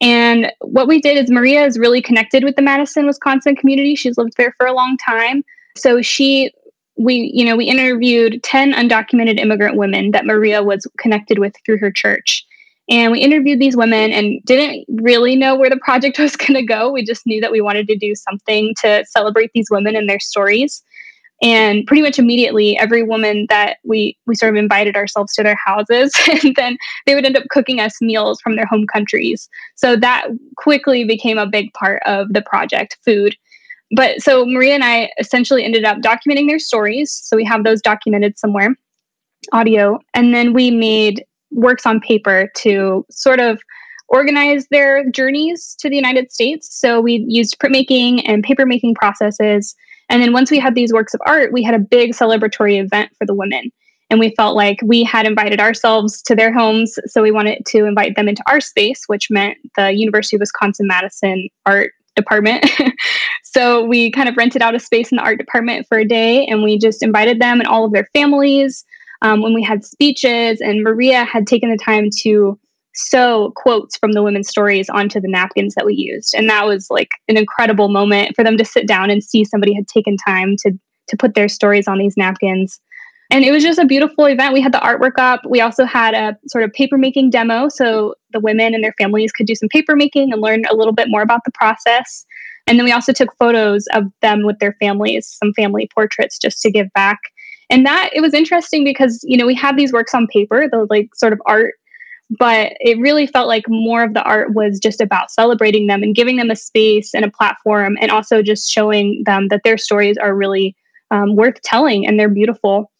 and 0.03 0.51
what 0.59 0.87
we 0.89 0.99
did 0.99 1.17
is 1.17 1.31
Maria 1.31 1.65
is 1.65 1.79
really 1.79 2.01
connected 2.01 2.43
with 2.43 2.57
the 2.57 2.61
Madison, 2.61 3.05
Wisconsin 3.05 3.55
community. 3.55 3.95
She's 3.95 4.17
lived 4.17 4.33
there 4.37 4.53
for 4.57 4.65
a 4.65 4.73
long 4.73 4.97
time. 4.97 5.43
So 5.77 6.01
she 6.01 6.51
we 6.95 7.31
you 7.33 7.43
know 7.43 7.55
we 7.55 7.65
interviewed 7.65 8.43
10 8.43 8.73
undocumented 8.73 9.39
immigrant 9.39 9.77
women 9.77 10.11
that 10.11 10.25
Maria 10.25 10.61
was 10.61 10.85
connected 10.99 11.39
with 11.39 11.55
through 11.65 11.77
her 11.77 11.89
church. 11.89 12.45
And 12.89 13.13
we 13.13 13.21
interviewed 13.21 13.61
these 13.61 13.77
women 13.77 14.11
and 14.11 14.43
didn't 14.43 14.85
really 15.01 15.37
know 15.37 15.55
where 15.55 15.69
the 15.69 15.77
project 15.77 16.19
was 16.19 16.35
going 16.35 16.55
to 16.55 16.63
go. 16.63 16.91
We 16.91 17.05
just 17.05 17.25
knew 17.25 17.39
that 17.39 17.51
we 17.51 17.61
wanted 17.61 17.87
to 17.87 17.97
do 17.97 18.13
something 18.13 18.75
to 18.81 19.05
celebrate 19.07 19.51
these 19.53 19.71
women 19.71 19.95
and 19.95 20.09
their 20.09 20.19
stories 20.19 20.83
and 21.43 21.85
pretty 21.85 22.01
much 22.01 22.17
immediately 22.17 22.77
every 22.79 23.03
woman 23.03 23.45
that 23.49 23.77
we 23.83 24.17
we 24.25 24.33
sort 24.33 24.55
of 24.55 24.55
invited 24.55 24.95
ourselves 24.95 25.33
to 25.33 25.43
their 25.43 25.57
houses 25.63 26.11
and 26.31 26.55
then 26.55 26.77
they 27.05 27.13
would 27.13 27.25
end 27.25 27.37
up 27.37 27.43
cooking 27.49 27.79
us 27.79 28.01
meals 28.01 28.39
from 28.41 28.55
their 28.55 28.65
home 28.65 28.87
countries. 28.87 29.49
So 29.75 29.95
that 29.97 30.27
quickly 30.57 31.03
became 31.03 31.37
a 31.37 31.45
big 31.45 31.71
part 31.73 32.01
of 32.05 32.29
the 32.31 32.41
project 32.41 32.97
food. 33.05 33.35
But 33.95 34.21
so 34.21 34.45
maria 34.45 34.73
and 34.73 34.83
i 34.83 35.11
essentially 35.19 35.63
ended 35.63 35.83
up 35.83 35.99
documenting 35.99 36.47
their 36.47 36.59
stories. 36.59 37.11
So 37.11 37.35
we 37.35 37.45
have 37.45 37.63
those 37.63 37.81
documented 37.81 38.39
somewhere 38.39 38.75
audio. 39.51 39.99
And 40.13 40.33
then 40.33 40.53
we 40.53 40.71
made 40.71 41.25
works 41.51 41.85
on 41.85 41.99
paper 41.99 42.49
to 42.55 43.05
sort 43.11 43.41
of 43.41 43.61
organize 44.07 44.67
their 44.71 45.09
journeys 45.09 45.75
to 45.79 45.89
the 45.89 45.95
united 45.95 46.31
states. 46.31 46.73
So 46.79 47.01
we 47.01 47.25
used 47.27 47.59
printmaking 47.59 48.21
and 48.25 48.45
papermaking 48.45 48.95
processes 48.95 49.75
and 50.09 50.21
then 50.21 50.33
once 50.33 50.51
we 50.51 50.59
had 50.59 50.75
these 50.75 50.93
works 50.93 51.13
of 51.13 51.21
art, 51.25 51.51
we 51.53 51.63
had 51.63 51.73
a 51.73 51.79
big 51.79 52.11
celebratory 52.11 52.81
event 52.81 53.11
for 53.17 53.25
the 53.25 53.33
women. 53.33 53.71
And 54.09 54.19
we 54.19 54.35
felt 54.35 54.55
like 54.55 54.77
we 54.83 55.03
had 55.03 55.25
invited 55.25 55.59
ourselves 55.59 56.21
to 56.23 56.35
their 56.35 56.53
homes. 56.53 56.99
So 57.07 57.23
we 57.23 57.31
wanted 57.31 57.65
to 57.67 57.85
invite 57.85 58.15
them 58.15 58.27
into 58.27 58.43
our 58.47 58.61
space, 58.61 59.05
which 59.07 59.31
meant 59.31 59.57
the 59.75 59.91
University 59.91 60.35
of 60.35 60.41
Wisconsin 60.41 60.85
Madison 60.87 61.49
art 61.65 61.93
department. 62.15 62.69
so 63.43 63.83
we 63.83 64.11
kind 64.11 64.29
of 64.29 64.37
rented 64.37 64.61
out 64.61 64.75
a 64.75 64.79
space 64.79 65.11
in 65.11 65.15
the 65.15 65.23
art 65.23 65.39
department 65.39 65.87
for 65.87 65.97
a 65.97 66.05
day 66.05 66.45
and 66.45 66.61
we 66.61 66.77
just 66.77 67.01
invited 67.01 67.41
them 67.41 67.59
and 67.59 67.67
all 67.67 67.85
of 67.85 67.91
their 67.91 68.07
families. 68.13 68.85
Um, 69.23 69.41
when 69.41 69.53
we 69.53 69.63
had 69.63 69.85
speeches, 69.85 70.59
and 70.59 70.83
Maria 70.83 71.23
had 71.23 71.47
taken 71.47 71.71
the 71.71 71.77
time 71.77 72.09
to 72.23 72.59
sew 72.95 73.51
quotes 73.55 73.97
from 73.97 74.11
the 74.13 74.23
women's 74.23 74.49
stories 74.49 74.89
onto 74.89 75.19
the 75.19 75.27
napkins 75.27 75.75
that 75.75 75.85
we 75.85 75.95
used. 75.95 76.33
And 76.35 76.49
that 76.49 76.65
was 76.65 76.87
like 76.89 77.09
an 77.27 77.37
incredible 77.37 77.89
moment 77.89 78.35
for 78.35 78.43
them 78.43 78.57
to 78.57 78.65
sit 78.65 78.87
down 78.87 79.09
and 79.09 79.23
see 79.23 79.43
somebody 79.43 79.73
had 79.73 79.87
taken 79.87 80.17
time 80.17 80.55
to 80.59 80.71
to 81.09 81.17
put 81.17 81.35
their 81.35 81.49
stories 81.49 81.87
on 81.87 81.97
these 81.97 82.15
napkins. 82.15 82.79
And 83.29 83.43
it 83.43 83.51
was 83.51 83.63
just 83.63 83.79
a 83.79 83.85
beautiful 83.85 84.25
event. 84.25 84.53
We 84.53 84.61
had 84.61 84.73
the 84.73 84.79
artwork 84.79 85.17
up. 85.17 85.41
We 85.47 85.59
also 85.59 85.85
had 85.85 86.13
a 86.13 86.37
sort 86.47 86.63
of 86.63 86.71
paper 86.71 86.97
making 86.97 87.31
demo 87.31 87.67
so 87.67 88.15
the 88.31 88.39
women 88.39 88.73
and 88.73 88.83
their 88.83 88.93
families 88.97 89.31
could 89.31 89.47
do 89.47 89.55
some 89.55 89.69
paper 89.69 89.95
making 89.95 90.31
and 90.31 90.41
learn 90.41 90.63
a 90.65 90.75
little 90.75 90.93
bit 90.93 91.07
more 91.09 91.21
about 91.21 91.41
the 91.45 91.51
process. 91.51 92.25
And 92.67 92.77
then 92.77 92.85
we 92.85 92.91
also 92.91 93.11
took 93.11 93.35
photos 93.37 93.85
of 93.93 94.03
them 94.21 94.45
with 94.45 94.59
their 94.59 94.75
families, 94.79 95.35
some 95.41 95.53
family 95.53 95.89
portraits 95.93 96.37
just 96.37 96.61
to 96.61 96.71
give 96.71 96.91
back. 96.93 97.19
And 97.69 97.85
that 97.85 98.11
it 98.13 98.21
was 98.21 98.33
interesting 98.33 98.83
because, 98.83 99.19
you 99.23 99.35
know, 99.35 99.45
we 99.45 99.55
had 99.55 99.77
these 99.77 99.91
works 99.91 100.13
on 100.13 100.27
paper, 100.27 100.67
the 100.69 100.85
like 100.89 101.09
sort 101.15 101.33
of 101.33 101.41
art 101.45 101.73
but 102.39 102.73
it 102.79 102.97
really 102.99 103.27
felt 103.27 103.47
like 103.47 103.65
more 103.67 104.03
of 104.03 104.13
the 104.13 104.23
art 104.23 104.53
was 104.53 104.79
just 104.79 105.01
about 105.01 105.31
celebrating 105.31 105.87
them 105.87 106.03
and 106.03 106.15
giving 106.15 106.37
them 106.37 106.49
a 106.49 106.55
space 106.55 107.13
and 107.13 107.25
a 107.25 107.31
platform 107.31 107.97
and 108.01 108.11
also 108.11 108.41
just 108.41 108.69
showing 108.69 109.23
them 109.25 109.47
that 109.49 109.61
their 109.63 109.77
stories 109.77 110.17
are 110.17 110.35
really 110.35 110.75
um, 111.11 111.35
worth 111.35 111.61
telling 111.61 112.07
and 112.07 112.19
they're 112.19 112.29
beautiful. 112.29 112.91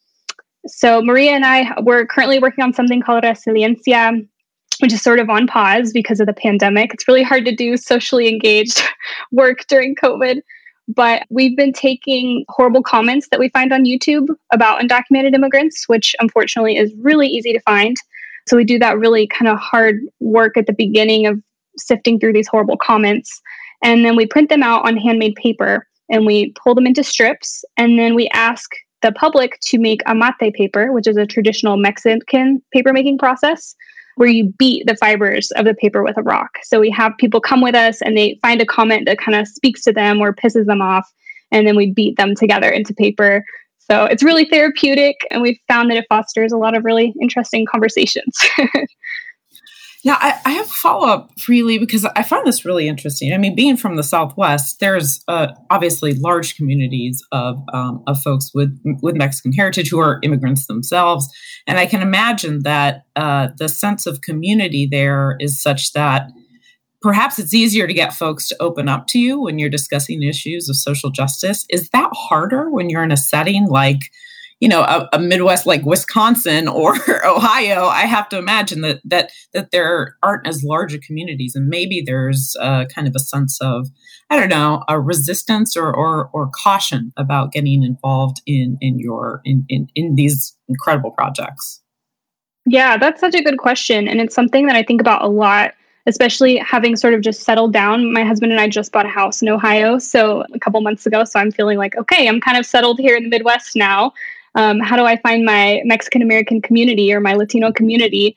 So 0.66 1.02
maria 1.02 1.32
and 1.32 1.46
i 1.46 1.74
we're 1.82 2.06
currently 2.06 2.40
working 2.40 2.64
on 2.64 2.74
something 2.74 3.02
called 3.02 3.24
resiliencia 3.24 4.26
which 4.80 4.94
is 4.94 5.02
sort 5.02 5.20
of 5.20 5.30
on 5.30 5.46
pause 5.46 5.94
because 5.94 6.20
of 6.20 6.26
the 6.26 6.34
pandemic. 6.34 6.94
It's 6.94 7.08
really 7.08 7.22
hard 7.22 7.46
to 7.46 7.56
do 7.56 7.78
socially 7.78 8.28
engaged 8.28 8.82
work 9.32 9.66
during 9.68 9.96
covid 9.96 10.42
but 10.88 11.24
we've 11.30 11.56
been 11.56 11.72
taking 11.72 12.44
horrible 12.50 12.84
comments 12.84 13.30
that 13.30 13.40
we 13.40 13.50
find 13.50 13.72
on 13.72 13.86
youtube 13.86 14.28
about 14.52 14.82
undocumented 14.82 15.34
immigrants 15.34 15.88
which 15.88 16.16
unfortunately 16.20 16.76
is 16.78 16.94
really 16.98 17.28
easy 17.28 17.54
to 17.54 17.60
find 17.62 17.96
so 18.48 18.58
we 18.58 18.64
do 18.64 18.80
that 18.80 19.00
really 19.00 19.28
kind 19.28 19.50
of 19.50 19.58
hard 19.60 20.00
work 20.20 20.58
at 20.58 20.68
the 20.68 20.74
beginning 20.74 21.26
of 21.26 21.42
sifting 21.78 22.20
through 22.20 22.34
these 22.34 22.48
horrible 22.48 22.78
comments. 22.78 23.42
And 23.84 24.06
then 24.06 24.16
we 24.16 24.26
print 24.26 24.50
them 24.50 24.64
out 24.64 24.86
on 24.88 24.98
handmade 24.98 25.36
paper 25.36 25.88
and 26.10 26.26
we 26.26 26.54
pull 26.64 26.76
them 26.76 26.88
into 26.88 27.04
strips. 27.04 27.64
And 27.78 27.98
then 27.98 28.16
we 28.16 28.30
ask 28.30 28.70
the 29.02 29.12
public 29.12 29.60
to 29.62 29.78
make 29.78 30.02
amate 30.06 30.54
paper, 30.54 30.92
which 30.92 31.08
is 31.08 31.18
a 31.18 31.26
traditional 31.26 31.78
Mexican 31.78 32.62
paper 32.72 32.94
making 32.94 33.18
process 33.18 33.76
where 34.16 34.30
you 34.30 34.54
beat 34.58 34.86
the 34.86 34.96
fibers 34.96 35.52
of 35.52 35.66
the 35.66 35.74
paper 35.74 36.04
with 36.04 36.18
a 36.18 36.24
rock. 36.24 36.52
So 36.64 36.80
we 36.80 36.92
have 36.92 37.18
people 37.18 37.42
come 37.42 37.62
with 37.62 37.76
us 37.76 38.02
and 38.02 38.16
they 38.16 38.38
find 38.42 38.62
a 38.62 38.66
comment 38.66 39.06
that 39.08 39.18
kind 39.18 39.36
of 39.36 39.48
speaks 39.48 39.82
to 39.84 39.92
them 39.92 40.22
or 40.22 40.34
pisses 40.34 40.66
them 40.66 40.82
off. 40.82 41.12
And 41.52 41.68
then 41.68 41.76
we 41.76 41.92
beat 41.92 42.18
them 42.18 42.36
together 42.36 42.70
into 42.70 42.94
paper 42.94 43.44
So 43.90 44.06
it's 44.06 44.24
really 44.24 44.46
therapeutic, 44.46 45.28
and 45.30 45.42
we've 45.42 45.60
found 45.68 45.90
that 45.92 45.98
it 45.98 46.06
fosters 46.10 46.52
a 46.52 46.58
lot 46.58 46.76
of 46.76 46.86
really 46.86 47.14
interesting 47.22 47.66
conversations. 47.66 48.38
Yeah, 50.06 50.18
I, 50.20 50.38
I 50.46 50.52
have 50.52 50.68
follow 50.68 51.08
up 51.08 51.30
freely 51.40 51.78
because 51.78 52.04
I 52.04 52.24
find 52.24 52.46
this 52.46 52.66
really 52.66 52.90
interesting. 52.90 53.34
I 53.34 53.38
mean, 53.38 53.56
being 53.56 53.78
from 53.78 53.96
the 53.96 54.04
Southwest, 54.04 54.82
there's 54.82 55.24
uh, 55.30 55.48
obviously 55.70 56.14
large 56.16 56.58
communities 56.58 57.24
of 57.32 57.56
um, 57.72 58.04
of 58.06 58.22
folks 58.22 58.52
with 58.54 58.78
with 59.02 59.16
Mexican 59.16 59.54
heritage 59.54 59.90
who 59.90 60.00
are 60.00 60.20
immigrants 60.22 60.68
themselves, 60.68 61.30
and 61.68 61.80
I 61.80 61.86
can 61.86 62.02
imagine 62.02 62.64
that 62.64 63.06
uh, 63.16 63.50
the 63.58 63.70
sense 63.70 64.06
of 64.06 64.20
community 64.20 64.90
there 64.92 65.38
is 65.40 65.62
such 65.62 65.94
that 65.94 66.28
perhaps 67.04 67.38
it's 67.38 67.54
easier 67.54 67.86
to 67.86 67.94
get 67.94 68.14
folks 68.14 68.48
to 68.48 68.56
open 68.62 68.88
up 68.88 69.06
to 69.08 69.20
you 69.20 69.42
when 69.42 69.60
you're 69.60 69.70
discussing 69.70 70.24
issues 70.24 70.70
of 70.70 70.78
social 70.78 71.12
justice. 71.12 71.66
Is 71.70 71.90
that 71.90 72.10
harder 72.14 72.70
when 72.70 72.90
you're 72.90 73.04
in 73.04 73.12
a 73.12 73.18
setting 73.18 73.68
like? 73.68 74.00
you 74.60 74.70
know 74.70 74.82
a, 74.84 75.10
a, 75.12 75.20
midwest 75.20 75.66
like 75.66 75.84
wisconsin 75.84 76.68
or 76.70 76.96
ohio 77.26 77.86
i 77.86 78.02
have 78.02 78.30
to 78.30 78.38
imagine 78.38 78.82
that 78.82 79.02
that 79.04 79.32
that 79.52 79.72
there 79.72 80.16
aren't 80.24 80.48
as 80.48 80.64
large 80.64 80.94
a 80.94 81.00
communities 81.00 81.54
and 81.56 81.68
maybe 81.68 82.02
there's 82.06 82.56
uh, 82.62 82.86
kind 82.86 83.08
of 83.08 83.14
a 83.16 83.20
sense 83.20 83.60
of 83.60 83.88
i 84.30 84.40
don't 84.40 84.50
know 84.50 84.84
a 84.88 85.02
resistance 85.02 85.76
or 85.76 85.94
or, 85.94 86.30
or 86.34 86.50
caution 86.54 87.12
about 87.18 87.52
getting 87.52 87.84
involved 87.84 88.42
in 88.46 88.78
in 88.80 89.00
your 89.00 89.42
in, 89.44 89.66
in 89.68 89.88
in 89.96 90.16
these 90.16 90.56
incredible 90.70 91.12
projects 91.12 91.82
yeah 92.66 92.96
that's 92.96 93.20
such 93.20 93.36
a 93.36 93.44
good 93.44 93.58
question 93.58 94.08
and 94.08 94.22
it's 94.22 94.36
something 94.36 94.68
that 94.68 94.78
i 94.78 94.84
think 94.84 95.02
about 95.02 95.24
a 95.24 95.28
lot 95.28 95.74
especially 96.06 96.58
having 96.58 96.96
sort 96.96 97.14
of 97.14 97.22
just 97.22 97.42
settled 97.42 97.72
down 97.74 98.12
my 98.12 98.24
husband 98.24 98.52
and 98.52 98.60
i 98.62 98.68
just 98.68 98.92
bought 98.92 99.06
a 99.06 99.10
house 99.10 99.42
in 99.42 99.50
ohio 99.50 99.98
so 99.98 100.44
a 100.54 100.60
couple 100.60 100.80
months 100.82 101.06
ago 101.06 101.24
so 101.24 101.40
i'm 101.40 101.52
feeling 101.52 101.78
like 101.78 101.96
okay 101.98 102.28
i'm 102.28 102.42
kind 102.42 102.58
of 102.58 102.66
settled 102.66 103.00
here 103.00 103.16
in 103.16 103.24
the 103.24 103.30
midwest 103.30 103.76
now 103.76 104.12
um, 104.56 104.80
how 104.80 104.96
do 104.96 105.04
I 105.04 105.18
find 105.18 105.46
my 105.46 105.82
Mexican 105.84 106.22
American 106.22 106.62
community 106.62 107.14
or 107.14 107.20
my 107.20 107.34
Latino 107.34 107.72
community? 107.72 108.36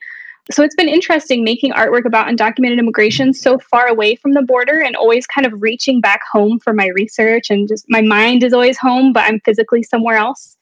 So 0.49 0.63
it's 0.63 0.75
been 0.75 0.87
interesting 0.87 1.43
making 1.43 1.73
artwork 1.73 2.05
about 2.05 2.27
undocumented 2.27 2.79
immigration 2.79 3.33
so 3.33 3.59
far 3.59 3.87
away 3.87 4.15
from 4.15 4.31
the 4.31 4.41
border 4.41 4.79
and 4.81 4.95
always 4.95 5.27
kind 5.27 5.45
of 5.45 5.61
reaching 5.61 5.99
back 5.99 6.21
home 6.31 6.59
for 6.59 6.73
my 6.73 6.87
research. 6.87 7.49
And 7.49 7.67
just 7.67 7.85
my 7.89 8.01
mind 8.01 8.43
is 8.43 8.53
always 8.53 8.77
home, 8.77 9.11
but 9.11 9.25
I'm 9.25 9.41
physically 9.41 9.83
somewhere 9.83 10.15
else. 10.15 10.55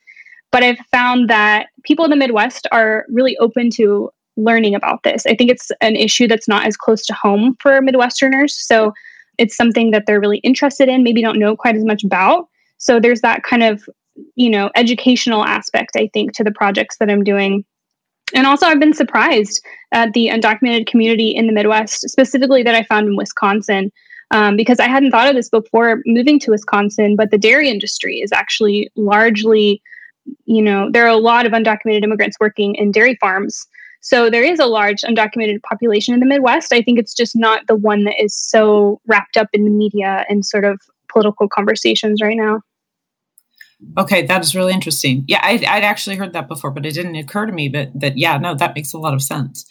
But 0.51 0.63
I've 0.63 0.79
found 0.91 1.29
that 1.29 1.67
people 1.83 2.05
in 2.05 2.11
the 2.11 2.17
Midwest 2.17 2.67
are 2.71 3.05
really 3.09 3.37
open 3.37 3.69
to 3.71 4.09
learning 4.37 4.75
about 4.75 5.03
this. 5.03 5.25
I 5.25 5.35
think 5.35 5.49
it's 5.49 5.71
an 5.81 5.95
issue 5.95 6.27
that's 6.27 6.47
not 6.47 6.65
as 6.65 6.77
close 6.77 7.05
to 7.05 7.13
home 7.13 7.55
for 7.59 7.79
Midwesterners. 7.81 8.51
So 8.51 8.93
it's 9.37 9.55
something 9.55 9.91
that 9.91 10.05
they're 10.05 10.19
really 10.19 10.39
interested 10.39 10.89
in, 10.89 11.03
maybe 11.03 11.21
don't 11.21 11.39
know 11.39 11.55
quite 11.55 11.75
as 11.75 11.85
much 11.85 12.03
about. 12.03 12.47
So 12.77 12.99
there's 12.99 13.21
that 13.21 13.43
kind 13.43 13.63
of 13.63 13.87
you 14.35 14.49
know 14.49 14.69
educational 14.75 15.43
aspect 15.43 15.91
i 15.95 16.09
think 16.13 16.33
to 16.33 16.43
the 16.43 16.51
projects 16.51 16.97
that 16.97 17.09
i'm 17.09 17.23
doing 17.23 17.65
and 18.33 18.47
also 18.47 18.65
i've 18.65 18.79
been 18.79 18.93
surprised 18.93 19.63
at 19.91 20.13
the 20.13 20.27
undocumented 20.27 20.87
community 20.87 21.29
in 21.29 21.47
the 21.47 21.53
midwest 21.53 22.01
specifically 22.09 22.63
that 22.63 22.75
i 22.75 22.83
found 22.83 23.07
in 23.07 23.15
wisconsin 23.15 23.91
um, 24.31 24.55
because 24.55 24.79
i 24.79 24.87
hadn't 24.87 25.11
thought 25.11 25.27
of 25.27 25.35
this 25.35 25.49
before 25.49 26.01
moving 26.05 26.39
to 26.39 26.51
wisconsin 26.51 27.15
but 27.15 27.31
the 27.31 27.37
dairy 27.37 27.69
industry 27.69 28.21
is 28.21 28.31
actually 28.31 28.89
largely 28.95 29.81
you 30.45 30.61
know 30.61 30.89
there 30.91 31.03
are 31.03 31.09
a 31.09 31.17
lot 31.17 31.45
of 31.45 31.51
undocumented 31.51 32.03
immigrants 32.03 32.37
working 32.39 32.75
in 32.75 32.91
dairy 32.91 33.17
farms 33.19 33.67
so 34.05 34.29
there 34.29 34.43
is 34.43 34.59
a 34.59 34.67
large 34.67 35.01
undocumented 35.01 35.61
population 35.63 36.13
in 36.13 36.19
the 36.19 36.25
midwest 36.25 36.71
i 36.71 36.81
think 36.81 36.99
it's 36.99 37.13
just 37.13 37.35
not 37.35 37.65
the 37.67 37.75
one 37.75 38.03
that 38.03 38.15
is 38.21 38.35
so 38.35 39.01
wrapped 39.07 39.35
up 39.35 39.47
in 39.51 39.63
the 39.63 39.71
media 39.71 40.25
and 40.29 40.45
sort 40.45 40.63
of 40.63 40.79
political 41.11 41.49
conversations 41.49 42.21
right 42.21 42.37
now 42.37 42.61
Okay, 43.97 44.25
that 44.25 44.41
is 44.41 44.55
really 44.55 44.73
interesting. 44.73 45.25
Yeah, 45.27 45.41
I'd, 45.43 45.63
I'd, 45.65 45.83
actually 45.83 46.15
heard 46.15 46.31
that 46.31 46.47
before, 46.47 46.71
but 46.71 46.85
it 46.85 46.93
didn't 46.93 47.15
occur 47.15 47.45
to 47.45 47.51
me. 47.51 47.67
But 47.67 47.91
that, 47.99 48.17
yeah, 48.17 48.37
no, 48.37 48.55
that 48.55 48.73
makes 48.73 48.93
a 48.93 48.97
lot 48.97 49.13
of 49.13 49.21
sense. 49.21 49.65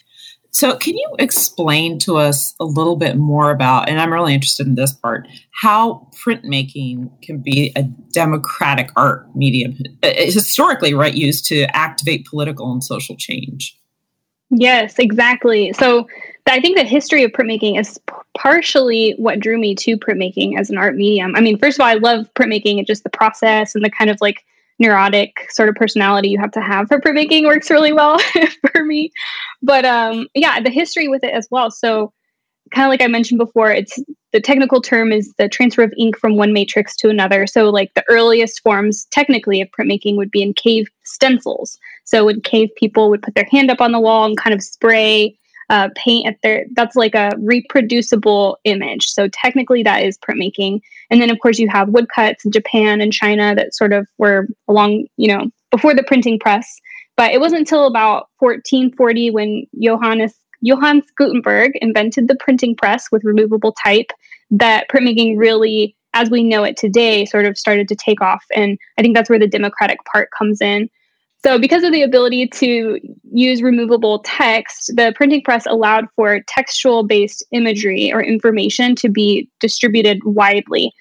So, 0.55 0.77
can 0.77 0.95
you 0.95 1.15
explain 1.19 1.99
to 1.99 2.15
us 2.15 2.55
a 2.61 2.63
little 2.63 2.95
bit 2.95 3.17
more 3.17 3.51
about, 3.51 3.89
and 3.89 3.99
I'm 3.99 4.13
really 4.13 4.33
interested 4.33 4.65
in 4.67 4.75
this 4.75 4.93
part, 4.93 5.27
how 5.51 6.07
printmaking 6.15 7.09
can 7.21 7.39
be 7.39 7.73
a 7.75 7.83
democratic 7.83 8.89
art 8.95 9.27
medium, 9.35 9.77
uh, 10.01 10.13
historically, 10.15 10.93
right, 10.93 11.13
used 11.13 11.45
to 11.47 11.63
activate 11.75 12.25
political 12.25 12.71
and 12.71 12.81
social 12.81 13.17
change? 13.17 13.77
Yes, 14.49 14.99
exactly. 14.99 15.73
So, 15.73 16.07
I 16.47 16.61
think 16.61 16.77
the 16.77 16.83
history 16.83 17.23
of 17.23 17.31
printmaking 17.31 17.79
is 17.79 17.99
partially 18.37 19.15
what 19.17 19.39
drew 19.39 19.57
me 19.57 19.73
to 19.75 19.97
printmaking 19.97 20.59
as 20.59 20.69
an 20.69 20.77
art 20.77 20.95
medium. 20.95 21.35
I 21.35 21.41
mean, 21.41 21.57
first 21.57 21.79
of 21.79 21.81
all, 21.81 21.87
I 21.87 21.95
love 21.95 22.31
printmaking 22.35 22.77
and 22.77 22.85
just 22.85 23.03
the 23.03 23.09
process 23.09 23.73
and 23.73 23.83
the 23.83 23.89
kind 23.89 24.11
of 24.11 24.17
like 24.21 24.45
neurotic 24.77 25.49
sort 25.49 25.69
of 25.69 25.75
personality 25.75 26.29
you 26.29 26.39
have 26.39 26.51
to 26.51 26.61
have 26.61 26.87
for 26.87 26.99
printmaking 26.99 27.45
works 27.45 27.71
really 27.71 27.93
well 27.93 28.19
for 28.73 28.83
me. 28.83 29.11
But 29.63 29.85
um, 29.85 30.27
yeah, 30.35 30.59
the 30.59 30.69
history 30.69 31.07
with 31.07 31.23
it 31.23 31.33
as 31.33 31.47
well. 31.49 31.71
So, 31.71 32.13
kind 32.71 32.85
of 32.85 32.89
like 32.89 33.01
I 33.01 33.07
mentioned 33.07 33.39
before, 33.39 33.71
it's 33.71 33.97
the 34.35 34.41
technical 34.41 34.81
term 34.81 35.13
is 35.13 35.33
the 35.37 35.47
transfer 35.47 35.81
of 35.81 35.93
ink 35.97 36.17
from 36.17 36.35
one 36.35 36.51
matrix 36.51 36.93
to 36.97 37.09
another. 37.09 37.47
So, 37.47 37.69
like 37.69 37.93
the 37.93 38.03
earliest 38.09 38.61
forms 38.61 39.05
technically 39.05 39.61
of 39.61 39.69
printmaking 39.71 40.17
would 40.17 40.29
be 40.29 40.41
in 40.41 40.53
cave 40.53 40.87
stencils. 41.05 41.79
So, 42.03 42.27
in 42.27 42.41
cave 42.41 42.67
people 42.75 43.09
would 43.09 43.21
put 43.21 43.33
their 43.35 43.47
hand 43.49 43.71
up 43.71 43.79
on 43.79 43.93
the 43.93 43.99
wall 43.99 44.25
and 44.25 44.35
kind 44.35 44.53
of 44.53 44.61
spray 44.61 45.37
uh, 45.69 45.87
paint 45.95 46.27
at 46.27 46.35
their 46.43 46.65
that's 46.73 46.97
like 46.97 47.15
a 47.15 47.31
reproducible 47.39 48.59
image 48.65 49.07
so 49.07 49.27
technically 49.29 49.81
that 49.81 50.03
is 50.03 50.15
printmaking 50.17 50.79
and 51.09 51.19
then 51.19 51.31
of 51.31 51.39
course 51.39 51.57
you 51.57 51.67
have 51.67 51.89
woodcuts 51.89 52.45
in 52.45 52.51
japan 52.51 53.01
and 53.01 53.11
china 53.11 53.55
that 53.55 53.73
sort 53.73 53.91
of 53.91 54.07
were 54.19 54.47
along 54.67 55.07
you 55.17 55.27
know 55.27 55.49
before 55.71 55.95
the 55.95 56.03
printing 56.03 56.37
press 56.37 56.79
but 57.17 57.31
it 57.31 57.39
wasn't 57.39 57.57
until 57.57 57.87
about 57.87 58.27
1440 58.37 59.31
when 59.31 59.65
johannes 59.81 60.35
johannes 60.65 61.05
gutenberg 61.17 61.71
invented 61.81 62.27
the 62.27 62.35
printing 62.35 62.75
press 62.75 63.07
with 63.11 63.23
removable 63.23 63.73
type 63.83 64.11
that 64.51 64.87
printmaking 64.89 65.37
really 65.37 65.95
as 66.13 66.29
we 66.29 66.43
know 66.43 66.63
it 66.63 66.77
today 66.77 67.25
sort 67.25 67.45
of 67.45 67.57
started 67.57 67.87
to 67.87 67.95
take 67.95 68.21
off 68.21 68.43
and 68.55 68.77
i 68.97 69.01
think 69.01 69.15
that's 69.15 69.29
where 69.29 69.39
the 69.39 69.47
democratic 69.47 69.99
part 70.11 70.29
comes 70.37 70.61
in 70.61 70.89
so, 71.45 71.59
because 71.59 71.83
of 71.83 71.91
the 71.91 72.01
ability 72.01 72.47
to 72.47 72.99
use 73.31 73.61
removable 73.61 74.17
text, 74.25 74.91
the 74.95 75.13
printing 75.15 75.43
press 75.43 75.67
allowed 75.67 76.07
for 76.15 76.39
textual 76.47 77.03
based 77.03 77.43
imagery 77.51 78.11
or 78.11 78.23
information 78.23 78.95
to 78.95 79.09
be 79.09 79.47
distributed 79.59 80.23
widely. 80.23 80.91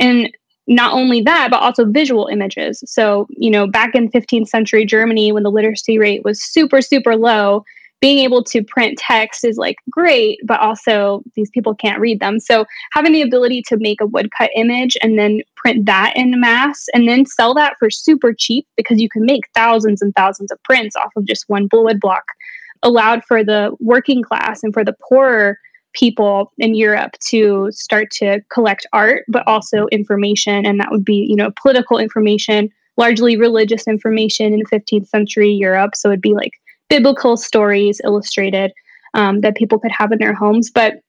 And 0.00 0.36
not 0.66 0.94
only 0.94 1.20
that, 1.20 1.48
but 1.48 1.60
also 1.60 1.84
visual 1.84 2.26
images. 2.26 2.82
So, 2.86 3.28
you 3.30 3.50
know, 3.50 3.68
back 3.68 3.94
in 3.94 4.10
15th 4.10 4.48
century 4.48 4.84
Germany, 4.84 5.30
when 5.30 5.44
the 5.44 5.50
literacy 5.52 5.96
rate 5.96 6.24
was 6.24 6.42
super, 6.42 6.82
super 6.82 7.14
low, 7.14 7.62
being 8.04 8.18
able 8.18 8.44
to 8.44 8.62
print 8.62 8.98
text 8.98 9.46
is 9.46 9.56
like 9.56 9.78
great, 9.88 10.38
but 10.44 10.60
also 10.60 11.22
these 11.36 11.48
people 11.48 11.74
can't 11.74 11.98
read 11.98 12.20
them. 12.20 12.38
So 12.38 12.66
having 12.92 13.14
the 13.14 13.22
ability 13.22 13.62
to 13.68 13.78
make 13.78 13.98
a 14.02 14.06
woodcut 14.06 14.50
image 14.54 14.94
and 15.00 15.18
then 15.18 15.40
print 15.56 15.86
that 15.86 16.12
in 16.14 16.38
mass 16.38 16.84
and 16.92 17.08
then 17.08 17.24
sell 17.24 17.54
that 17.54 17.76
for 17.78 17.88
super 17.88 18.34
cheap 18.34 18.66
because 18.76 19.00
you 19.00 19.08
can 19.08 19.24
make 19.24 19.48
thousands 19.54 20.02
and 20.02 20.14
thousands 20.14 20.52
of 20.52 20.62
prints 20.64 20.94
off 20.96 21.12
of 21.16 21.24
just 21.24 21.48
one 21.48 21.66
wood 21.72 21.98
block 21.98 22.24
allowed 22.82 23.24
for 23.24 23.42
the 23.42 23.74
working 23.80 24.22
class 24.22 24.62
and 24.62 24.74
for 24.74 24.84
the 24.84 24.94
poorer 25.08 25.56
people 25.94 26.52
in 26.58 26.74
Europe 26.74 27.12
to 27.28 27.70
start 27.70 28.10
to 28.10 28.42
collect 28.52 28.86
art, 28.92 29.24
but 29.28 29.48
also 29.48 29.86
information. 29.86 30.66
And 30.66 30.78
that 30.78 30.90
would 30.90 31.06
be, 31.06 31.24
you 31.26 31.36
know, 31.36 31.52
political 31.58 31.96
information, 31.96 32.68
largely 32.98 33.38
religious 33.38 33.88
information 33.88 34.52
in 34.52 34.62
15th 34.66 35.08
century 35.08 35.48
Europe. 35.48 35.96
So 35.96 36.10
it'd 36.10 36.20
be 36.20 36.34
like 36.34 36.52
biblical 36.88 37.36
stories 37.36 38.00
illustrated 38.04 38.72
um, 39.14 39.40
that 39.40 39.56
people 39.56 39.78
could 39.78 39.92
have 39.92 40.12
in 40.12 40.18
their 40.18 40.34
homes. 40.34 40.70
But 40.70 41.00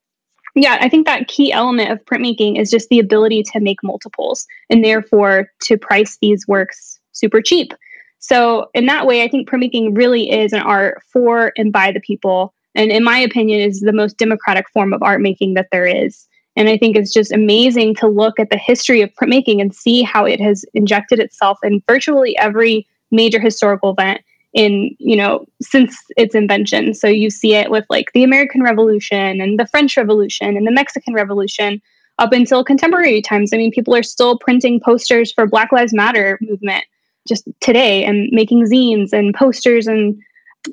yeah, 0.56 0.78
I 0.80 0.88
think 0.88 1.06
that 1.06 1.28
key 1.28 1.52
element 1.52 1.92
of 1.92 2.04
printmaking 2.06 2.60
is 2.60 2.72
just 2.72 2.90
the 2.90 3.00
ability 3.00 3.44
to 3.44 3.60
make 3.60 3.84
multiples 3.84 4.48
and 4.70 4.84
therefore 4.86 5.52
to 5.64 5.78
price 5.78 6.18
these 6.22 6.48
works 6.48 7.00
super 7.12 7.42
cheap. 7.42 7.74
So, 8.20 8.70
in 8.74 8.86
that 8.88 9.06
way, 9.06 9.22
I 9.22 9.28
think 9.28 9.50
printmaking 9.50 9.96
really 9.96 10.32
is 10.32 10.54
an 10.54 10.62
art 10.62 11.04
for 11.12 11.52
and 11.58 11.72
by 11.72 11.92
the 11.92 12.00
people. 12.00 12.54
And 12.74 12.92
in 12.92 13.04
my 13.04 13.20
opinion, 13.20 13.60
is 13.60 13.82
the 13.82 13.94
most 13.94 14.18
democratic 14.18 14.70
form 14.70 14.94
of 14.94 15.04
art 15.04 15.22
making 15.22 15.54
that 15.54 15.68
there 15.72 15.86
is. 15.86 16.26
And 16.56 16.70
I 16.70 16.78
think 16.78 16.96
it's 16.96 17.14
just 17.14 17.34
amazing 17.34 17.96
to 17.96 18.08
look 18.08 18.40
at 18.40 18.50
the 18.50 18.58
history 18.58 19.02
of 19.02 19.14
printmaking 19.14 19.62
and 19.62 19.76
see 19.76 20.04
how 20.04 20.26
it 20.26 20.40
has 20.40 20.66
injected 20.74 21.20
itself 21.20 21.60
in 21.64 21.84
virtually 21.88 22.38
every 22.38 22.88
major 23.12 23.40
historical 23.40 23.92
event 23.92 24.22
in 24.56 24.96
you 25.00 25.16
know 25.16 25.46
since 25.62 25.96
its 26.18 26.34
invention. 26.34 26.94
So 26.96 27.08
you 27.08 27.30
see 27.30 27.54
it 27.54 27.70
with 27.70 27.86
like 27.90 28.12
the 28.14 28.24
american 28.24 28.64
revolution 28.64 29.40
and 29.40 29.60
the 29.60 29.68
french 29.68 29.96
revolution 29.96 30.58
and 30.58 30.66
the 30.66 30.72
mexican 30.72 31.14
revolution 31.14 31.82
up 32.18 32.32
until 32.32 32.64
contemporary 32.64 33.22
times. 33.22 33.54
I 33.54 33.58
mean 33.58 33.72
people 33.72 33.94
are 33.94 34.04
still 34.04 34.40
printing 34.40 34.80
posters 34.80 35.32
for 35.32 35.46
black 35.46 35.72
lives 35.72 35.94
matter 35.94 36.40
movement 36.42 36.86
just 37.28 37.48
today 37.60 38.06
and 38.06 38.30
making 38.32 38.66
zines 38.66 39.12
and 39.12 39.36
posters 39.36 39.88
and 39.88 40.18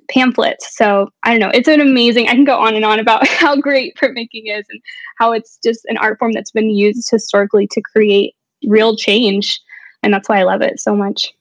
pamphlets. 0.08 0.74
So 0.76 1.10
i 1.24 1.30
don't 1.30 1.40
know. 1.40 1.50
It's 1.52 1.68
an 1.68 1.80
amazing 1.80 2.28
i 2.28 2.34
can 2.34 2.44
go 2.44 2.58
on 2.58 2.76
and 2.76 2.84
on 2.84 3.00
about 3.00 3.26
how 3.42 3.56
great 3.56 3.96
printmaking 3.96 4.44
is 4.46 4.64
and 4.70 4.80
how 5.18 5.32
it's 5.32 5.58
just 5.62 5.84
an 5.86 5.96
art 5.98 6.20
form 6.20 6.32
that's 6.32 6.52
been 6.52 6.70
used 6.70 7.10
historically 7.10 7.66
to 7.72 7.82
create 7.82 8.34
real 8.64 8.96
change. 8.96 9.60
And 10.04 10.14
that's 10.14 10.28
why 10.28 10.38
i 10.38 10.44
love 10.44 10.62
it 10.62 10.78
so 10.78 10.94
much 10.94 11.32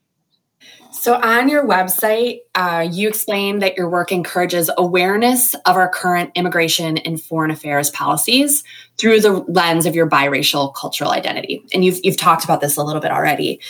So, 0.91 1.15
on 1.15 1.47
your 1.47 1.65
website, 1.65 2.41
uh, 2.53 2.85
you 2.91 3.07
explain 3.07 3.59
that 3.59 3.77
your 3.77 3.89
work 3.89 4.11
encourages 4.11 4.69
awareness 4.77 5.53
of 5.65 5.77
our 5.77 5.87
current 5.87 6.31
immigration 6.35 6.97
and 6.97 7.21
foreign 7.21 7.49
affairs 7.49 7.89
policies 7.91 8.63
through 8.97 9.21
the 9.21 9.31
lens 9.47 9.85
of 9.85 9.95
your 9.95 10.09
biracial 10.09 10.73
cultural 10.75 11.11
identity. 11.11 11.63
And 11.73 11.85
you've, 11.85 11.99
you've 12.03 12.17
talked 12.17 12.43
about 12.43 12.59
this 12.59 12.75
a 12.75 12.83
little 12.83 13.01
bit 13.01 13.11
already. 13.11 13.61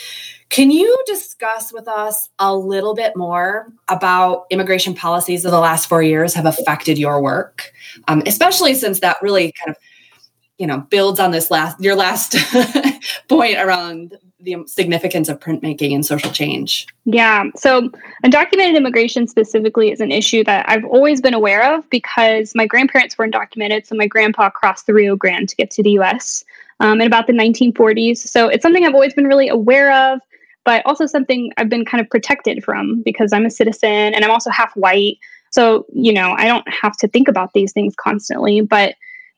Can 0.48 0.70
you 0.70 0.98
discuss 1.06 1.72
with 1.72 1.88
us 1.88 2.28
a 2.38 2.54
little 2.54 2.94
bit 2.94 3.16
more 3.16 3.72
about 3.88 4.44
immigration 4.50 4.92
policies 4.92 5.44
of 5.44 5.50
the 5.52 5.60
last 5.60 5.88
four 5.88 6.02
years 6.02 6.34
have 6.34 6.44
affected 6.44 6.98
your 6.98 7.22
work, 7.22 7.72
um, 8.08 8.22
especially 8.26 8.74
since 8.74 9.00
that 9.00 9.16
really 9.22 9.52
kind 9.52 9.70
of 9.70 9.76
you 10.62 10.68
know 10.68 10.78
builds 10.90 11.18
on 11.18 11.32
this 11.32 11.50
last 11.50 11.78
your 11.80 11.96
last 11.96 12.36
point 13.28 13.58
around 13.58 14.16
the 14.38 14.56
significance 14.66 15.28
of 15.28 15.38
printmaking 15.40 15.92
and 15.92 16.06
social 16.06 16.30
change. 16.30 16.86
Yeah 17.04 17.46
so 17.56 17.90
undocumented 18.24 18.76
immigration 18.76 19.26
specifically 19.26 19.90
is 19.90 20.00
an 20.00 20.12
issue 20.12 20.44
that 20.44 20.64
i've 20.68 20.84
always 20.84 21.20
been 21.20 21.34
aware 21.34 21.74
of 21.74 21.90
because 21.90 22.54
my 22.54 22.64
grandparents 22.64 23.18
were 23.18 23.26
undocumented 23.26 23.86
so 23.86 23.96
my 23.96 24.06
grandpa 24.06 24.50
crossed 24.50 24.86
the 24.86 24.94
rio 24.94 25.16
grande 25.16 25.48
to 25.48 25.56
get 25.56 25.68
to 25.72 25.82
the 25.82 25.98
us 25.98 26.44
um, 26.78 27.00
in 27.00 27.08
about 27.08 27.26
the 27.26 27.32
1940s 27.32 28.18
so 28.18 28.46
it's 28.46 28.62
something 28.62 28.86
i've 28.86 28.94
always 28.94 29.14
been 29.14 29.26
really 29.26 29.48
aware 29.48 29.92
of 29.92 30.20
but 30.64 30.86
also 30.86 31.06
something 31.06 31.50
i've 31.56 31.68
been 31.68 31.84
kind 31.84 32.00
of 32.00 32.08
protected 32.08 32.62
from 32.62 33.02
because 33.02 33.32
i'm 33.32 33.46
a 33.46 33.50
citizen 33.50 34.14
and 34.14 34.24
i'm 34.24 34.30
also 34.30 34.50
half 34.50 34.72
white. 34.76 35.18
So 35.50 35.86
you 35.92 36.12
know 36.12 36.34
i 36.38 36.46
don't 36.46 36.68
have 36.72 36.96
to 36.98 37.08
think 37.08 37.26
about 37.26 37.52
these 37.52 37.72
things 37.72 37.94
constantly 37.96 38.60
but 38.60 38.94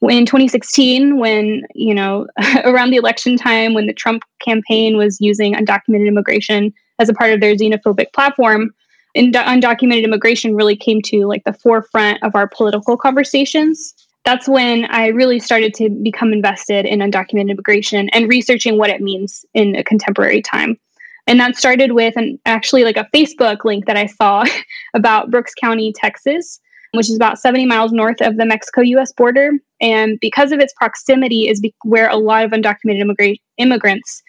in 0.08 0.26
2016 0.26 1.18
when 1.18 1.62
you 1.74 1.94
know 1.94 2.26
around 2.64 2.90
the 2.90 2.96
election 2.96 3.36
time 3.36 3.74
when 3.74 3.86
the 3.86 3.92
trump 3.92 4.22
campaign 4.40 4.96
was 4.96 5.20
using 5.20 5.54
undocumented 5.54 6.06
immigration 6.06 6.72
as 6.98 7.08
a 7.08 7.14
part 7.14 7.32
of 7.32 7.40
their 7.40 7.54
xenophobic 7.54 8.12
platform 8.12 8.72
undocumented 9.16 10.04
immigration 10.04 10.54
really 10.54 10.76
came 10.76 11.00
to 11.02 11.26
like 11.26 11.44
the 11.44 11.52
forefront 11.52 12.22
of 12.22 12.34
our 12.34 12.48
political 12.48 12.96
conversations. 12.96 13.94
That's 14.24 14.48
when 14.48 14.86
i 14.86 15.08
really 15.08 15.38
started 15.38 15.74
to 15.74 15.90
become 15.90 16.32
invested 16.32 16.86
in 16.86 17.00
undocumented 17.00 17.50
immigration 17.50 18.08
and 18.10 18.28
researching 18.28 18.78
what 18.78 18.90
it 18.90 19.00
means 19.00 19.44
in 19.54 19.76
a 19.76 19.84
contemporary 19.84 20.42
time. 20.42 20.78
And 21.26 21.40
that 21.40 21.56
started 21.56 21.92
with 21.92 22.16
an 22.16 22.38
actually 22.44 22.84
like 22.84 22.96
a 22.96 23.08
facebook 23.14 23.64
link 23.64 23.86
that 23.86 23.96
i 23.96 24.06
saw 24.06 24.44
about 24.94 25.30
brooks 25.30 25.52
county 25.54 25.92
texas 25.92 26.60
which 26.96 27.08
is 27.08 27.16
about 27.16 27.38
70 27.38 27.66
miles 27.66 27.92
north 27.92 28.20
of 28.20 28.36
the 28.36 28.46
Mexico 28.46 28.80
US 28.82 29.12
border. 29.12 29.52
And 29.80 30.18
because 30.20 30.52
of 30.52 30.60
its 30.60 30.72
proximity, 30.74 31.48
is 31.48 31.60
be- 31.60 31.74
where 31.82 32.08
a 32.08 32.16
lot 32.16 32.44
of 32.44 32.52
undocumented 32.52 33.02
immigra- 33.02 33.40
immigrants 33.58 34.22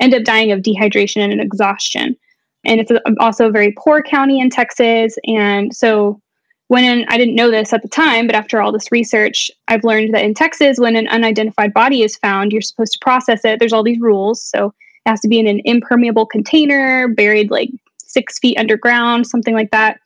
end 0.00 0.14
up 0.14 0.24
dying 0.24 0.52
of 0.52 0.60
dehydration 0.60 1.22
and 1.30 1.40
exhaustion. 1.40 2.16
And 2.64 2.80
it's 2.80 2.90
a, 2.90 3.00
also 3.20 3.48
a 3.48 3.50
very 3.50 3.72
poor 3.78 4.02
county 4.02 4.40
in 4.40 4.50
Texas. 4.50 5.16
And 5.26 5.74
so, 5.74 6.20
when 6.68 7.04
I 7.08 7.18
didn't 7.18 7.34
know 7.34 7.50
this 7.50 7.72
at 7.72 7.82
the 7.82 7.88
time, 7.88 8.26
but 8.26 8.36
after 8.36 8.62
all 8.62 8.70
this 8.70 8.92
research, 8.92 9.50
I've 9.66 9.82
learned 9.82 10.14
that 10.14 10.24
in 10.24 10.34
Texas, 10.34 10.78
when 10.78 10.94
an 10.94 11.08
unidentified 11.08 11.74
body 11.74 12.02
is 12.02 12.16
found, 12.16 12.52
you're 12.52 12.62
supposed 12.62 12.92
to 12.92 12.98
process 13.00 13.44
it. 13.44 13.58
There's 13.58 13.72
all 13.72 13.82
these 13.82 14.00
rules. 14.00 14.42
So, 14.42 14.72
it 15.06 15.10
has 15.10 15.20
to 15.20 15.28
be 15.28 15.38
in 15.38 15.46
an 15.46 15.62
impermeable 15.64 16.26
container, 16.26 17.08
buried 17.08 17.50
like 17.50 17.70
six 17.98 18.38
feet 18.38 18.58
underground, 18.58 19.26
something 19.26 19.54
like 19.54 19.70
that. 19.70 19.98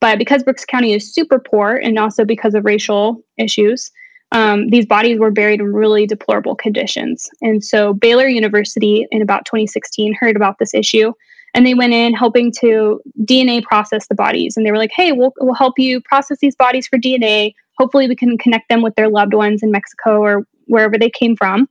But 0.00 0.18
because 0.18 0.44
Brooks 0.44 0.64
County 0.64 0.94
is 0.94 1.12
super 1.12 1.38
poor 1.38 1.76
and 1.76 1.98
also 1.98 2.24
because 2.24 2.54
of 2.54 2.64
racial 2.64 3.22
issues, 3.36 3.90
um, 4.32 4.68
these 4.68 4.86
bodies 4.86 5.18
were 5.18 5.30
buried 5.30 5.60
in 5.60 5.72
really 5.72 6.06
deplorable 6.06 6.54
conditions. 6.54 7.28
And 7.40 7.64
so 7.64 7.94
Baylor 7.94 8.28
University 8.28 9.06
in 9.10 9.22
about 9.22 9.46
2016 9.46 10.14
heard 10.20 10.36
about 10.36 10.58
this 10.58 10.74
issue 10.74 11.12
and 11.54 11.66
they 11.66 11.74
went 11.74 11.92
in 11.92 12.14
helping 12.14 12.52
to 12.60 13.00
DNA 13.24 13.62
process 13.62 14.06
the 14.06 14.14
bodies. 14.14 14.56
And 14.56 14.64
they 14.64 14.70
were 14.70 14.78
like, 14.78 14.92
hey, 14.94 15.12
we'll, 15.12 15.32
we'll 15.40 15.54
help 15.54 15.78
you 15.78 16.00
process 16.00 16.38
these 16.40 16.54
bodies 16.54 16.86
for 16.86 16.98
DNA. 16.98 17.54
Hopefully, 17.78 18.08
we 18.08 18.16
can 18.16 18.36
connect 18.38 18.68
them 18.68 18.82
with 18.82 18.94
their 18.96 19.08
loved 19.08 19.34
ones 19.34 19.62
in 19.62 19.70
Mexico 19.70 20.20
or 20.20 20.46
wherever 20.66 20.98
they 20.98 21.10
came 21.10 21.36
from. 21.36 21.68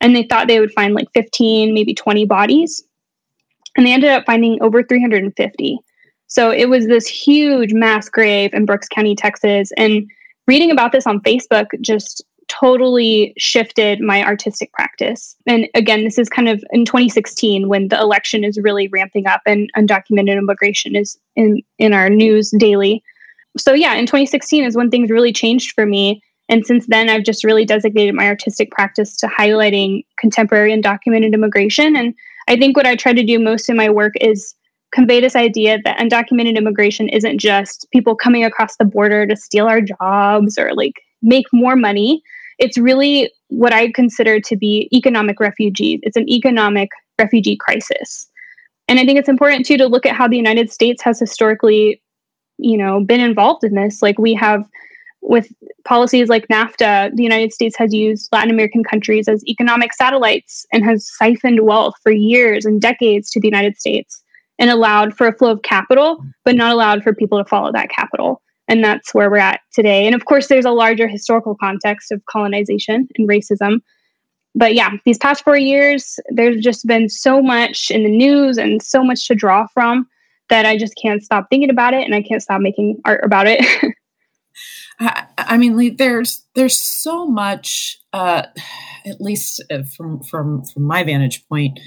And 0.00 0.14
they 0.14 0.22
thought 0.22 0.46
they 0.46 0.60
would 0.60 0.72
find 0.72 0.94
like 0.94 1.08
15, 1.14 1.74
maybe 1.74 1.94
20 1.94 2.24
bodies. 2.24 2.82
And 3.76 3.86
they 3.86 3.92
ended 3.92 4.10
up 4.10 4.24
finding 4.24 4.62
over 4.62 4.82
350. 4.82 5.78
So 6.28 6.50
it 6.50 6.68
was 6.68 6.86
this 6.86 7.06
huge 7.06 7.72
mass 7.72 8.08
grave 8.08 8.52
in 8.52 8.66
Brooks 8.66 8.88
County, 8.88 9.14
Texas. 9.14 9.72
And 9.76 10.08
reading 10.46 10.70
about 10.70 10.92
this 10.92 11.06
on 11.06 11.20
Facebook 11.20 11.68
just 11.80 12.22
totally 12.48 13.34
shifted 13.36 14.00
my 14.00 14.24
artistic 14.24 14.72
practice. 14.72 15.36
And 15.46 15.68
again, 15.74 16.04
this 16.04 16.18
is 16.18 16.28
kind 16.28 16.48
of 16.48 16.62
in 16.72 16.84
2016 16.84 17.68
when 17.68 17.88
the 17.88 17.98
election 17.98 18.44
is 18.44 18.58
really 18.58 18.88
ramping 18.88 19.26
up 19.26 19.42
and 19.46 19.70
undocumented 19.76 20.38
immigration 20.38 20.96
is 20.96 21.18
in, 21.36 21.62
in 21.78 21.92
our 21.92 22.08
news 22.08 22.50
daily. 22.58 23.02
So, 23.56 23.72
yeah, 23.74 23.94
in 23.94 24.06
2016 24.06 24.64
is 24.64 24.76
when 24.76 24.90
things 24.90 25.10
really 25.10 25.32
changed 25.32 25.72
for 25.74 25.84
me. 25.84 26.22
And 26.48 26.64
since 26.64 26.86
then, 26.86 27.10
I've 27.10 27.24
just 27.24 27.44
really 27.44 27.66
designated 27.66 28.14
my 28.14 28.26
artistic 28.26 28.70
practice 28.70 29.16
to 29.18 29.26
highlighting 29.26 30.04
contemporary 30.18 30.72
undocumented 30.72 31.34
immigration. 31.34 31.94
And 31.96 32.14
I 32.48 32.56
think 32.56 32.76
what 32.76 32.86
I 32.86 32.96
try 32.96 33.12
to 33.12 33.22
do 33.22 33.38
most 33.38 33.68
in 33.68 33.76
my 33.76 33.90
work 33.90 34.14
is 34.20 34.54
convey 34.92 35.20
this 35.20 35.36
idea 35.36 35.78
that 35.84 35.98
undocumented 35.98 36.56
immigration 36.56 37.08
isn't 37.08 37.38
just 37.38 37.86
people 37.92 38.16
coming 38.16 38.44
across 38.44 38.76
the 38.76 38.84
border 38.84 39.26
to 39.26 39.36
steal 39.36 39.66
our 39.66 39.80
jobs 39.80 40.58
or 40.58 40.72
like 40.74 40.94
make 41.22 41.46
more 41.52 41.76
money. 41.76 42.22
It's 42.58 42.78
really 42.78 43.30
what 43.48 43.72
I 43.72 43.92
consider 43.92 44.40
to 44.40 44.56
be 44.56 44.88
economic 44.92 45.40
refugees. 45.40 46.00
It's 46.02 46.16
an 46.16 46.28
economic 46.28 46.90
refugee 47.18 47.56
crisis. 47.56 48.28
And 48.88 48.98
I 48.98 49.04
think 49.04 49.18
it's 49.18 49.28
important 49.28 49.66
too 49.66 49.76
to 49.76 49.86
look 49.86 50.06
at 50.06 50.16
how 50.16 50.26
the 50.26 50.36
United 50.36 50.72
States 50.72 51.02
has 51.02 51.20
historically, 51.20 52.02
you 52.56 52.78
know, 52.78 53.04
been 53.04 53.20
involved 53.20 53.64
in 53.64 53.74
this. 53.74 54.00
Like 54.00 54.18
we 54.18 54.34
have 54.34 54.66
with 55.20 55.52
policies 55.84 56.28
like 56.28 56.48
NAFTA, 56.48 57.14
the 57.14 57.22
United 57.22 57.52
States 57.52 57.76
has 57.76 57.92
used 57.92 58.28
Latin 58.32 58.50
American 58.50 58.82
countries 58.82 59.28
as 59.28 59.44
economic 59.46 59.92
satellites 59.92 60.64
and 60.72 60.84
has 60.84 61.10
siphoned 61.18 61.64
wealth 61.64 61.94
for 62.02 62.12
years 62.12 62.64
and 62.64 62.80
decades 62.80 63.30
to 63.30 63.40
the 63.40 63.48
United 63.48 63.76
States 63.76 64.22
and 64.58 64.70
allowed 64.70 65.16
for 65.16 65.26
a 65.26 65.32
flow 65.32 65.52
of 65.52 65.62
capital, 65.62 66.22
but 66.44 66.56
not 66.56 66.72
allowed 66.72 67.02
for 67.02 67.14
people 67.14 67.38
to 67.38 67.48
follow 67.48 67.72
that 67.72 67.90
capital. 67.90 68.42
And 68.66 68.84
that's 68.84 69.14
where 69.14 69.30
we're 69.30 69.38
at 69.38 69.60
today. 69.72 70.06
And 70.06 70.14
of 70.14 70.26
course, 70.26 70.48
there's 70.48 70.64
a 70.64 70.70
larger 70.70 71.08
historical 71.08 71.54
context 71.54 72.12
of 72.12 72.22
colonization 72.26 73.08
and 73.16 73.28
racism. 73.28 73.80
But 74.54 74.74
yeah, 74.74 74.90
these 75.04 75.18
past 75.18 75.44
four 75.44 75.56
years, 75.56 76.18
there's 76.30 76.62
just 76.62 76.86
been 76.86 77.08
so 77.08 77.40
much 77.40 77.90
in 77.90 78.02
the 78.02 78.10
news 78.10 78.58
and 78.58 78.82
so 78.82 79.02
much 79.02 79.26
to 79.28 79.34
draw 79.34 79.66
from 79.68 80.06
that 80.50 80.66
I 80.66 80.76
just 80.76 80.94
can't 81.00 81.22
stop 81.22 81.48
thinking 81.48 81.70
about 81.70 81.94
it 81.94 82.04
and 82.04 82.14
I 82.14 82.22
can't 82.22 82.42
stop 82.42 82.60
making 82.60 83.00
art 83.04 83.24
about 83.24 83.46
it. 83.46 83.64
I, 85.00 85.26
I, 85.36 85.56
mean, 85.56 85.96
there's 85.96 86.44
there's 86.54 86.76
so 86.76 87.26
much, 87.26 87.98
uh, 88.12 88.42
at 89.06 89.20
least 89.20 89.62
uh, 89.70 89.82
from 89.96 90.22
from 90.22 90.64
from 90.64 90.82
my 90.82 91.04
vantage 91.04 91.46
point, 91.48 91.78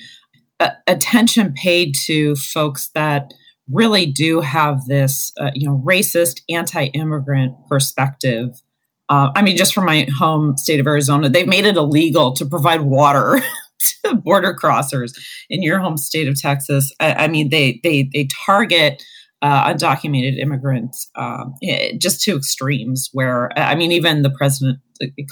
attention 0.88 1.54
paid 1.54 1.96
to 2.06 2.36
folks 2.36 2.90
that 2.94 3.34
really 3.70 4.06
do 4.06 4.42
have 4.42 4.86
this, 4.86 5.32
uh, 5.40 5.52
you 5.54 5.68
know, 5.68 5.82
racist, 5.86 6.42
anti-immigrant 6.50 7.56
perspective. 7.70 8.62
Uh, 9.10 9.30
I 9.36 9.42
mean, 9.42 9.58
just 9.58 9.74
from 9.74 9.86
my 9.86 10.08
home 10.18 10.58
state 10.58 10.80
of 10.80 10.88
Arizona, 10.88 11.30
they've 11.30 11.48
made 11.48 11.66
it 11.66 11.78
illegal 11.78 12.34
to 12.34 12.46
provide 12.46 12.82
water 12.82 13.42
to 14.04 14.16
border 14.16 14.54
crossers. 14.54 15.12
In 15.50 15.62
your 15.64 15.80
home 15.80 15.98
state 15.98 16.28
of 16.28 16.40
Texas, 16.40 16.94
I, 17.00 17.14
I 17.14 17.28
mean, 17.28 17.50
they 17.50 17.80
they 17.84 18.10
they 18.14 18.28
target 18.46 19.04
uh, 19.42 19.74
undocumented 19.74 20.38
immigrants 20.38 21.10
um, 21.16 21.56
eh, 21.64 21.94
just 21.98 22.22
to 22.24 22.38
extremes. 22.38 23.10
Where 23.12 23.52
I 23.58 23.76
mean, 23.76 23.92
even 23.92 24.22
the 24.22 24.30
president 24.30 24.80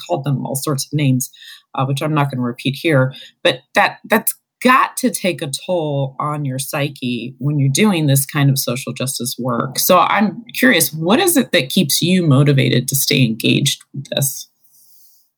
called 0.06 0.24
them 0.24 0.44
all 0.44 0.56
sorts 0.56 0.86
of 0.86 0.92
names, 0.92 1.30
uh, 1.74 1.84
which 1.86 2.02
I'm 2.02 2.14
not 2.14 2.30
going 2.30 2.38
to 2.38 2.42
repeat 2.42 2.74
here. 2.74 3.14
But 3.42 3.60
that 3.74 3.98
that's 4.04 4.34
got 4.62 4.96
to 4.98 5.10
take 5.10 5.40
a 5.42 5.50
toll 5.66 6.14
on 6.18 6.44
your 6.44 6.58
psyche 6.58 7.34
when 7.38 7.58
you're 7.58 7.72
doing 7.72 8.06
this 8.06 8.26
kind 8.26 8.50
of 8.50 8.58
social 8.58 8.92
justice 8.92 9.36
work. 9.38 9.78
So 9.78 9.98
I'm 9.98 10.44
curious, 10.54 10.92
what 10.92 11.18
is 11.18 11.36
it 11.36 11.52
that 11.52 11.70
keeps 11.70 12.02
you 12.02 12.26
motivated 12.26 12.86
to 12.88 12.94
stay 12.94 13.24
engaged 13.24 13.82
with 13.94 14.08
this? 14.10 14.48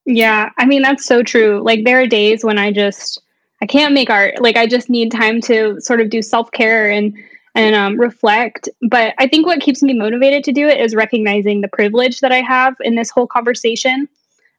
Yeah, 0.04 0.50
I 0.58 0.66
mean, 0.66 0.82
that's 0.82 1.04
so 1.04 1.22
true. 1.22 1.62
Like, 1.62 1.84
there 1.84 2.00
are 2.00 2.06
days 2.06 2.44
when 2.44 2.58
I 2.58 2.72
just, 2.72 3.22
I 3.60 3.66
can't 3.66 3.94
make 3.94 4.10
art. 4.10 4.40
Like, 4.42 4.56
I 4.56 4.66
just 4.66 4.90
need 4.90 5.12
time 5.12 5.40
to 5.42 5.80
sort 5.80 6.00
of 6.00 6.10
do 6.10 6.22
self 6.22 6.50
care 6.50 6.90
and, 6.90 7.14
and 7.54 7.76
um, 7.76 8.00
reflect. 8.00 8.68
But 8.90 9.14
I 9.18 9.28
think 9.28 9.46
what 9.46 9.60
keeps 9.60 9.82
me 9.82 9.94
motivated 9.94 10.42
to 10.44 10.52
do 10.52 10.66
it 10.66 10.80
is 10.80 10.96
recognizing 10.96 11.60
the 11.60 11.68
privilege 11.68 12.18
that 12.20 12.32
I 12.32 12.40
have 12.40 12.74
in 12.80 12.96
this 12.96 13.10
whole 13.10 13.28
conversation. 13.28 14.08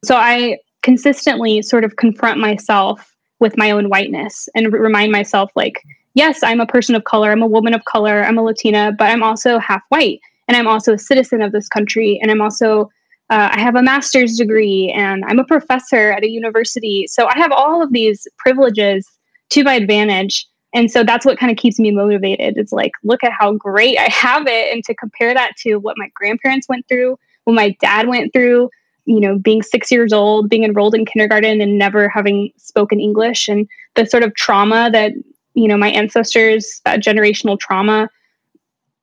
So 0.06 0.16
I 0.16 0.60
consistently 0.82 1.62
sort 1.62 1.84
of 1.84 1.98
confront 1.98 2.40
myself 2.40 3.13
with 3.44 3.58
my 3.58 3.70
own 3.70 3.90
whiteness 3.90 4.50
and 4.56 4.74
remind 4.74 5.12
myself 5.12 5.52
like 5.56 5.84
yes 6.16 6.42
i'm 6.42 6.60
a 6.60 6.66
person 6.66 6.96
of 6.96 7.04
color 7.04 7.32
i'm 7.32 7.44
a 7.44 7.48
woman 7.48 7.76
of 7.76 7.86
color 7.86 8.24
i'm 8.24 8.40
a 8.40 8.44
latina 8.44 8.92
but 8.98 9.12
i'm 9.12 9.22
also 9.22 9.60
half 9.60 9.84
white 9.90 10.20
and 10.48 10.58
i'm 10.58 10.68
also 10.68 10.94
a 10.94 10.98
citizen 10.98 11.42
of 11.44 11.52
this 11.52 11.68
country 11.68 12.20
and 12.22 12.32
i'm 12.32 12.42
also 12.42 12.90
uh, 13.30 13.50
i 13.52 13.60
have 13.60 13.76
a 13.76 13.84
master's 13.84 14.38
degree 14.38 14.92
and 14.96 15.24
i'm 15.26 15.38
a 15.38 15.46
professor 15.46 16.12
at 16.12 16.24
a 16.24 16.30
university 16.30 17.06
so 17.08 17.28
i 17.28 17.38
have 17.38 17.52
all 17.52 17.84
of 17.84 17.94
these 17.94 18.28
privileges 18.40 19.08
to 19.50 19.64
my 19.64 19.76
advantage 19.76 20.48
And 20.74 20.90
so 20.90 21.04
that's 21.04 21.26
what 21.26 21.38
kind 21.38 21.52
of 21.52 21.58
keeps 21.58 21.80
me 21.80 21.92
motivated. 21.92 22.58
It's 22.58 22.72
like, 22.72 22.94
look 23.04 23.24
at 23.24 23.32
how 23.32 23.54
great 23.54 23.98
I 24.00 24.10
have 24.10 24.48
it. 24.48 24.74
And 24.74 24.84
to 24.86 24.96
compare 24.96 25.34
that 25.34 25.52
to 25.58 25.78
what 25.78 25.98
my 25.98 26.10
grandparents 26.16 26.68
went 26.68 26.88
through, 26.88 27.20
what 27.44 27.54
my 27.54 27.76
dad 27.80 28.08
went 28.08 28.34
through, 28.34 28.72
you 29.06 29.20
know, 29.20 29.38
being 29.38 29.62
six 29.62 29.92
years 29.92 30.14
old, 30.14 30.50
being 30.50 30.64
enrolled 30.64 30.96
in 30.96 31.06
kindergarten 31.06 31.62
and 31.62 31.78
never 31.78 32.10
having 32.10 32.52
spoken 32.58 33.00
English, 33.00 33.48
and 33.48 33.68
the 33.96 34.06
sort 34.06 34.24
of 34.24 34.34
trauma 34.36 34.90
that, 34.92 35.14
you 35.54 35.68
know, 35.68 35.78
my 35.78 35.90
ancestors, 35.90 36.82
that 36.86 37.02
generational 37.02 37.60
trauma. 37.60 38.10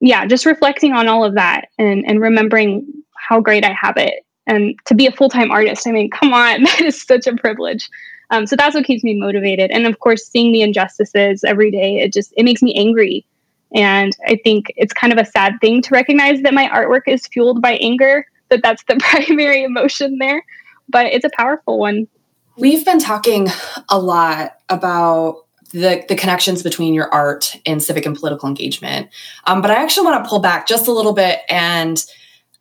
Yeah, 0.00 0.26
just 0.26 0.46
reflecting 0.46 0.94
on 0.94 1.08
all 1.08 1.24
of 1.24 1.34
that 1.34 1.68
and, 1.78 2.04
and 2.06 2.20
remembering 2.20 2.86
how 3.16 3.40
great 3.40 3.64
I 3.64 3.72
have 3.72 3.96
it. 3.98 4.24
And 4.46 4.74
to 4.86 4.94
be 4.94 5.06
a 5.06 5.12
full 5.12 5.28
time 5.28 5.50
artist, 5.50 5.86
I 5.86 5.92
mean, 5.92 6.10
come 6.10 6.32
on, 6.32 6.62
that 6.64 6.80
is 6.80 7.00
such 7.02 7.26
a 7.26 7.36
privilege. 7.36 7.88
Um, 8.30 8.46
so 8.46 8.56
that's 8.56 8.74
what 8.74 8.84
keeps 8.84 9.04
me 9.04 9.18
motivated. 9.18 9.70
And 9.70 9.86
of 9.86 9.98
course, 9.98 10.26
seeing 10.26 10.52
the 10.52 10.62
injustices 10.62 11.44
every 11.44 11.70
day, 11.70 11.98
it 11.98 12.12
just 12.12 12.32
it 12.36 12.44
makes 12.44 12.62
me 12.62 12.74
angry. 12.74 13.26
And 13.74 14.16
I 14.26 14.36
think 14.42 14.72
it's 14.76 14.92
kind 14.92 15.12
of 15.12 15.18
a 15.18 15.24
sad 15.24 15.54
thing 15.60 15.82
to 15.82 15.94
recognize 15.94 16.42
that 16.42 16.54
my 16.54 16.68
artwork 16.68 17.02
is 17.06 17.26
fueled 17.26 17.62
by 17.62 17.74
anger, 17.76 18.26
that 18.50 18.62
that's 18.62 18.84
the 18.84 18.96
primary 19.00 19.62
emotion 19.62 20.18
there, 20.18 20.44
but 20.88 21.06
it's 21.06 21.24
a 21.24 21.30
powerful 21.36 21.78
one. 21.78 22.08
We've 22.56 22.84
been 22.84 22.98
talking 22.98 23.48
a 23.88 23.98
lot 23.98 24.58
about 24.68 25.46
the, 25.72 26.04
the 26.08 26.16
connections 26.16 26.62
between 26.62 26.94
your 26.94 27.12
art 27.12 27.56
and 27.64 27.82
civic 27.82 28.04
and 28.04 28.16
political 28.16 28.48
engagement. 28.48 29.08
Um, 29.44 29.62
but 29.62 29.70
I 29.70 29.74
actually 29.74 30.06
want 30.06 30.22
to 30.22 30.28
pull 30.28 30.40
back 30.40 30.66
just 30.66 30.88
a 30.88 30.92
little 30.92 31.12
bit 31.12 31.40
and 31.48 32.04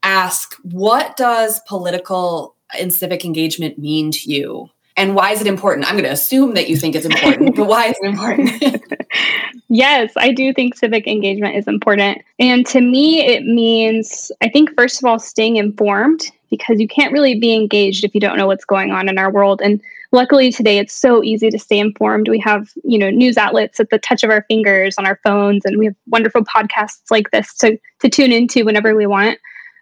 ask 0.03 0.55
what 0.61 1.17
does 1.17 1.59
political 1.67 2.55
and 2.77 2.93
civic 2.93 3.25
engagement 3.25 3.77
mean 3.77 4.11
to 4.11 4.31
you? 4.31 4.69
And 4.99 5.15
why 5.15 5.31
is 5.31 5.39
it 5.39 5.47
important? 5.47 5.87
I'm 5.87 5.95
going 5.95 6.03
to 6.03 6.11
assume 6.11 6.55
that 6.55 6.67
you 6.67 6.75
think 6.75 6.93
it's 6.93 7.05
important, 7.05 7.55
but 7.55 7.67
why 7.67 7.85
is 7.87 7.95
it 8.01 8.09
important? 8.09 8.83
yes, 9.69 10.11
I 10.17 10.33
do 10.33 10.53
think 10.53 10.75
civic 10.75 11.07
engagement 11.07 11.55
is 11.55 11.67
important. 11.67 12.21
And 12.37 12.65
to 12.67 12.81
me, 12.81 13.25
it 13.25 13.45
means, 13.45 14.29
I 14.41 14.49
think, 14.49 14.75
first 14.75 15.01
of 15.01 15.05
all, 15.05 15.17
staying 15.17 15.55
informed 15.55 16.29
because 16.49 16.81
you 16.81 16.87
can't 16.87 17.13
really 17.13 17.39
be 17.39 17.53
engaged 17.53 18.03
if 18.03 18.13
you 18.13 18.19
don't 18.19 18.37
know 18.37 18.47
what's 18.47 18.65
going 18.65 18.91
on 18.91 19.07
in 19.07 19.17
our 19.17 19.31
world. 19.31 19.61
And 19.63 19.81
luckily 20.11 20.51
today 20.51 20.79
it's 20.79 20.93
so 20.93 21.23
easy 21.23 21.51
to 21.51 21.59
stay 21.59 21.77
informed 21.77 22.27
we 22.27 22.39
have 22.39 22.71
you 22.83 22.97
know 22.97 23.11
news 23.11 23.37
outlets 23.37 23.79
at 23.79 23.91
the 23.91 23.99
touch 23.99 24.23
of 24.23 24.31
our 24.31 24.43
fingers 24.47 24.97
on 24.97 25.05
our 25.05 25.19
phones 25.23 25.63
and 25.65 25.77
we 25.77 25.85
have 25.85 25.95
wonderful 26.07 26.43
podcasts 26.43 27.11
like 27.11 27.29
this 27.29 27.53
to 27.53 27.77
to 27.99 28.09
tune 28.09 28.31
into 28.31 28.65
whenever 28.65 28.95
we 28.95 29.05
want 29.05 29.37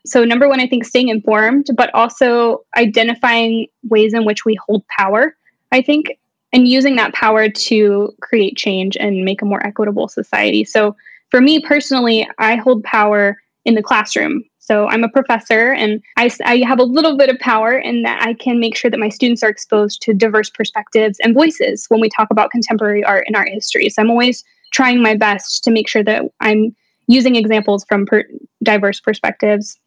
so, 0.08 0.24
number 0.24 0.48
one, 0.48 0.60
I 0.60 0.68
think 0.68 0.86
staying 0.86 1.10
informed, 1.10 1.68
but 1.76 1.94
also 1.94 2.64
identifying 2.76 3.68
ways 3.84 4.14
in 4.14 4.26
which 4.26 4.46
we 4.46 4.56
hold 4.56 4.88
power, 4.88 5.36
I 5.72 5.82
think, 5.82 6.18
and 6.54 6.68
using 6.68 6.96
that 6.96 7.14
power 7.14 7.50
to 7.50 8.14
create 8.22 8.56
change 8.56 8.96
and 8.98 9.26
make 9.26 9.42
a 9.42 9.46
more 9.46 9.66
equitable 9.66 10.08
society. 10.08 10.64
So, 10.64 10.96
for 11.30 11.42
me 11.42 11.60
personally, 11.60 12.28
I 12.40 12.56
hold 12.56 12.84
power 12.84 13.38
in 13.66 13.76
the 13.76 13.84
classroom. 13.84 14.44
So, 14.60 14.88
I'm 14.88 15.04
a 15.04 15.10
professor 15.10 15.74
and 15.74 16.02
I, 16.16 16.32
I 16.46 16.64
have 16.66 16.80
a 16.80 16.84
little 16.84 17.18
bit 17.18 17.30
of 17.30 17.38
power 17.40 17.78
in 17.78 18.04
that 18.04 18.22
I 18.22 18.34
can 18.34 18.60
make 18.60 18.78
sure 18.78 18.90
that 18.90 19.00
my 19.00 19.10
students 19.10 19.44
are 19.44 19.50
exposed 19.50 20.02
to 20.04 20.14
diverse 20.14 20.50
perspectives 20.50 21.18
and 21.22 21.34
voices 21.34 21.86
when 21.90 22.00
we 22.00 22.10
talk 22.10 22.30
about 22.32 22.52
contemporary 22.52 23.04
art 23.04 23.26
and 23.28 23.36
art 23.36 23.50
history. 23.50 23.90
So, 23.90 24.02
I'm 24.02 24.10
always 24.10 24.44
trying 24.72 25.02
my 25.02 25.16
best 25.16 25.64
to 25.66 25.72
make 25.72 25.90
sure 25.90 26.04
that 26.04 26.24
I'm 26.40 26.76
using 27.08 27.36
examples 27.36 27.86
from 27.90 28.06
per- 28.06 28.28
diverse 28.64 29.00
perspectives 29.00 29.78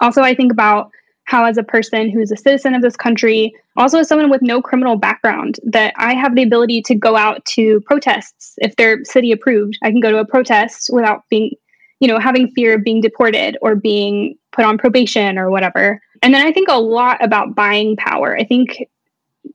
also, 0.00 0.22
I 0.22 0.34
think 0.34 0.52
about 0.52 0.90
how, 1.24 1.44
as 1.44 1.58
a 1.58 1.62
person 1.62 2.08
who's 2.08 2.30
a 2.30 2.36
citizen 2.36 2.74
of 2.74 2.82
this 2.82 2.96
country, 2.96 3.52
also 3.76 3.98
as 3.98 4.08
someone 4.08 4.30
with 4.30 4.42
no 4.42 4.62
criminal 4.62 4.96
background, 4.96 5.58
that 5.64 5.92
I 5.96 6.14
have 6.14 6.34
the 6.34 6.42
ability 6.42 6.82
to 6.82 6.94
go 6.94 7.16
out 7.16 7.44
to 7.46 7.80
protests 7.80 8.54
if 8.58 8.76
they're 8.76 9.04
city 9.04 9.32
approved. 9.32 9.76
I 9.82 9.90
can 9.90 10.00
go 10.00 10.10
to 10.10 10.18
a 10.18 10.26
protest 10.26 10.90
without 10.92 11.22
being, 11.28 11.50
you 12.00 12.08
know, 12.08 12.18
having 12.18 12.50
fear 12.52 12.74
of 12.74 12.84
being 12.84 13.00
deported 13.00 13.58
or 13.60 13.74
being 13.74 14.36
put 14.52 14.64
on 14.64 14.78
probation 14.78 15.36
or 15.36 15.50
whatever. 15.50 16.00
And 16.22 16.32
then 16.32 16.46
I 16.46 16.52
think 16.52 16.68
a 16.70 16.80
lot 16.80 17.22
about 17.22 17.54
buying 17.54 17.96
power. 17.96 18.36
I 18.36 18.44
think 18.44 18.86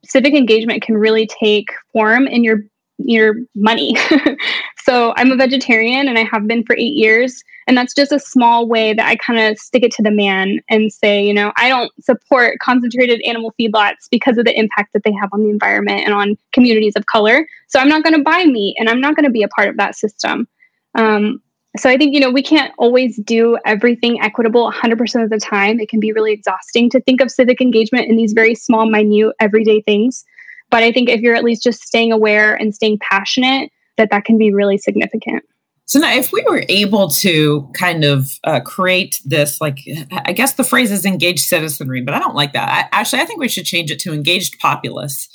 civic 0.03 0.33
engagement 0.33 0.81
can 0.81 0.97
really 0.97 1.27
take 1.27 1.69
form 1.93 2.27
in 2.27 2.43
your 2.43 2.63
your 2.97 3.35
money. 3.55 3.95
so 4.83 5.13
I'm 5.17 5.31
a 5.31 5.35
vegetarian 5.35 6.07
and 6.07 6.17
I 6.17 6.23
have 6.23 6.47
been 6.47 6.63
for 6.63 6.75
eight 6.75 6.95
years. 6.95 7.43
And 7.67 7.77
that's 7.77 7.93
just 7.93 8.11
a 8.11 8.19
small 8.19 8.67
way 8.67 8.93
that 8.93 9.05
I 9.05 9.15
kind 9.15 9.39
of 9.39 9.57
stick 9.57 9.83
it 9.83 9.91
to 9.93 10.03
the 10.03 10.11
man 10.11 10.59
and 10.69 10.91
say, 10.91 11.23
you 11.23 11.33
know, 11.33 11.51
I 11.55 11.69
don't 11.69 11.91
support 12.03 12.57
concentrated 12.59 13.21
animal 13.25 13.53
feedlots 13.59 14.09
because 14.09 14.37
of 14.37 14.45
the 14.45 14.57
impact 14.57 14.93
that 14.93 15.03
they 15.03 15.13
have 15.13 15.29
on 15.31 15.43
the 15.43 15.49
environment 15.49 16.01
and 16.03 16.13
on 16.13 16.37
communities 16.53 16.93
of 16.95 17.05
color. 17.05 17.47
So 17.67 17.79
I'm 17.79 17.89
not 17.89 18.03
going 18.03 18.15
to 18.15 18.23
buy 18.23 18.45
meat 18.45 18.75
and 18.79 18.89
I'm 18.89 18.99
not 18.99 19.15
going 19.15 19.25
to 19.25 19.31
be 19.31 19.43
a 19.43 19.47
part 19.47 19.69
of 19.69 19.77
that 19.77 19.95
system. 19.95 20.47
Um, 20.95 21.41
so 21.77 21.89
I 21.89 21.97
think, 21.97 22.13
you 22.13 22.19
know, 22.19 22.31
we 22.31 22.43
can't 22.43 22.73
always 22.77 23.17
do 23.17 23.57
everything 23.65 24.21
equitable 24.21 24.69
100% 24.69 25.23
of 25.23 25.29
the 25.29 25.39
time. 25.39 25.79
It 25.79 25.87
can 25.87 26.01
be 26.01 26.11
really 26.11 26.33
exhausting 26.33 26.89
to 26.89 26.99
think 27.01 27.21
of 27.21 27.31
civic 27.31 27.61
engagement 27.61 28.09
in 28.09 28.17
these 28.17 28.33
very 28.33 28.55
small, 28.55 28.89
minute, 28.89 29.33
everyday 29.39 29.81
things. 29.81 30.25
But 30.69 30.83
I 30.83 30.91
think 30.91 31.07
if 31.07 31.21
you're 31.21 31.35
at 31.35 31.43
least 31.43 31.63
just 31.63 31.83
staying 31.83 32.11
aware 32.11 32.55
and 32.55 32.75
staying 32.75 32.99
passionate, 32.99 33.71
that 34.01 34.09
that 34.09 34.25
can 34.25 34.37
be 34.37 34.51
really 34.51 34.77
significant. 34.77 35.43
So 35.85 35.99
now, 35.99 36.13
if 36.13 36.31
we 36.31 36.43
were 36.47 36.63
able 36.69 37.09
to 37.09 37.69
kind 37.73 38.03
of 38.03 38.39
uh, 38.43 38.61
create 38.61 39.19
this, 39.25 39.59
like, 39.59 39.79
I 40.11 40.31
guess 40.31 40.53
the 40.53 40.63
phrase 40.63 40.91
is 40.91 41.05
engaged 41.05 41.41
citizenry, 41.41 42.01
but 42.01 42.13
I 42.13 42.19
don't 42.19 42.35
like 42.35 42.53
that. 42.53 42.69
I, 42.69 42.97
actually, 42.97 43.21
I 43.21 43.25
think 43.25 43.41
we 43.41 43.49
should 43.49 43.65
change 43.65 43.91
it 43.91 43.99
to 43.99 44.13
engaged 44.13 44.57
populace. 44.59 45.27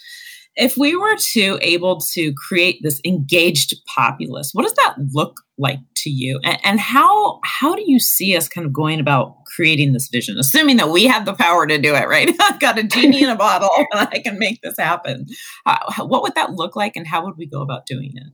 If 0.55 0.79
we 0.79 0.96
were 0.96 1.16
to 1.33 1.59
able 1.61 2.00
to 2.14 2.33
create 2.33 2.79
this 2.83 3.02
engaged 3.05 3.74
populace, 3.87 4.52
what 4.55 4.62
does 4.62 4.72
that 4.74 4.94
look 5.12 5.42
like 5.59 5.81
to 5.96 6.11
you? 6.11 6.40
And, 6.42 6.59
and 6.64 6.81
how 6.81 7.40
how 7.44 7.76
do 7.76 7.83
you 7.85 8.00
see 8.00 8.35
us 8.35 8.48
kind 8.48 8.66
of 8.66 8.72
going 8.72 8.98
about 8.98 9.44
creating 9.44 9.92
this 9.92 10.09
vision? 10.09 10.38
Assuming 10.38 10.79
that 10.79 10.88
we 10.88 11.05
have 11.05 11.26
the 11.26 11.35
power 11.35 11.66
to 11.66 11.76
do 11.76 11.94
it, 11.94 12.09
right? 12.09 12.35
I've 12.40 12.61
got 12.61 12.79
a 12.79 12.85
genie 12.85 13.22
in 13.22 13.29
a 13.29 13.37
bottle, 13.37 13.68
and 13.76 14.09
I 14.11 14.20
can 14.20 14.38
make 14.38 14.62
this 14.62 14.79
happen. 14.79 15.26
Uh, 15.66 15.76
what 15.98 16.22
would 16.22 16.35
that 16.37 16.55
look 16.55 16.74
like, 16.74 16.96
and 16.96 17.07
how 17.07 17.26
would 17.26 17.37
we 17.37 17.44
go 17.44 17.61
about 17.61 17.85
doing 17.85 18.12
it? 18.14 18.33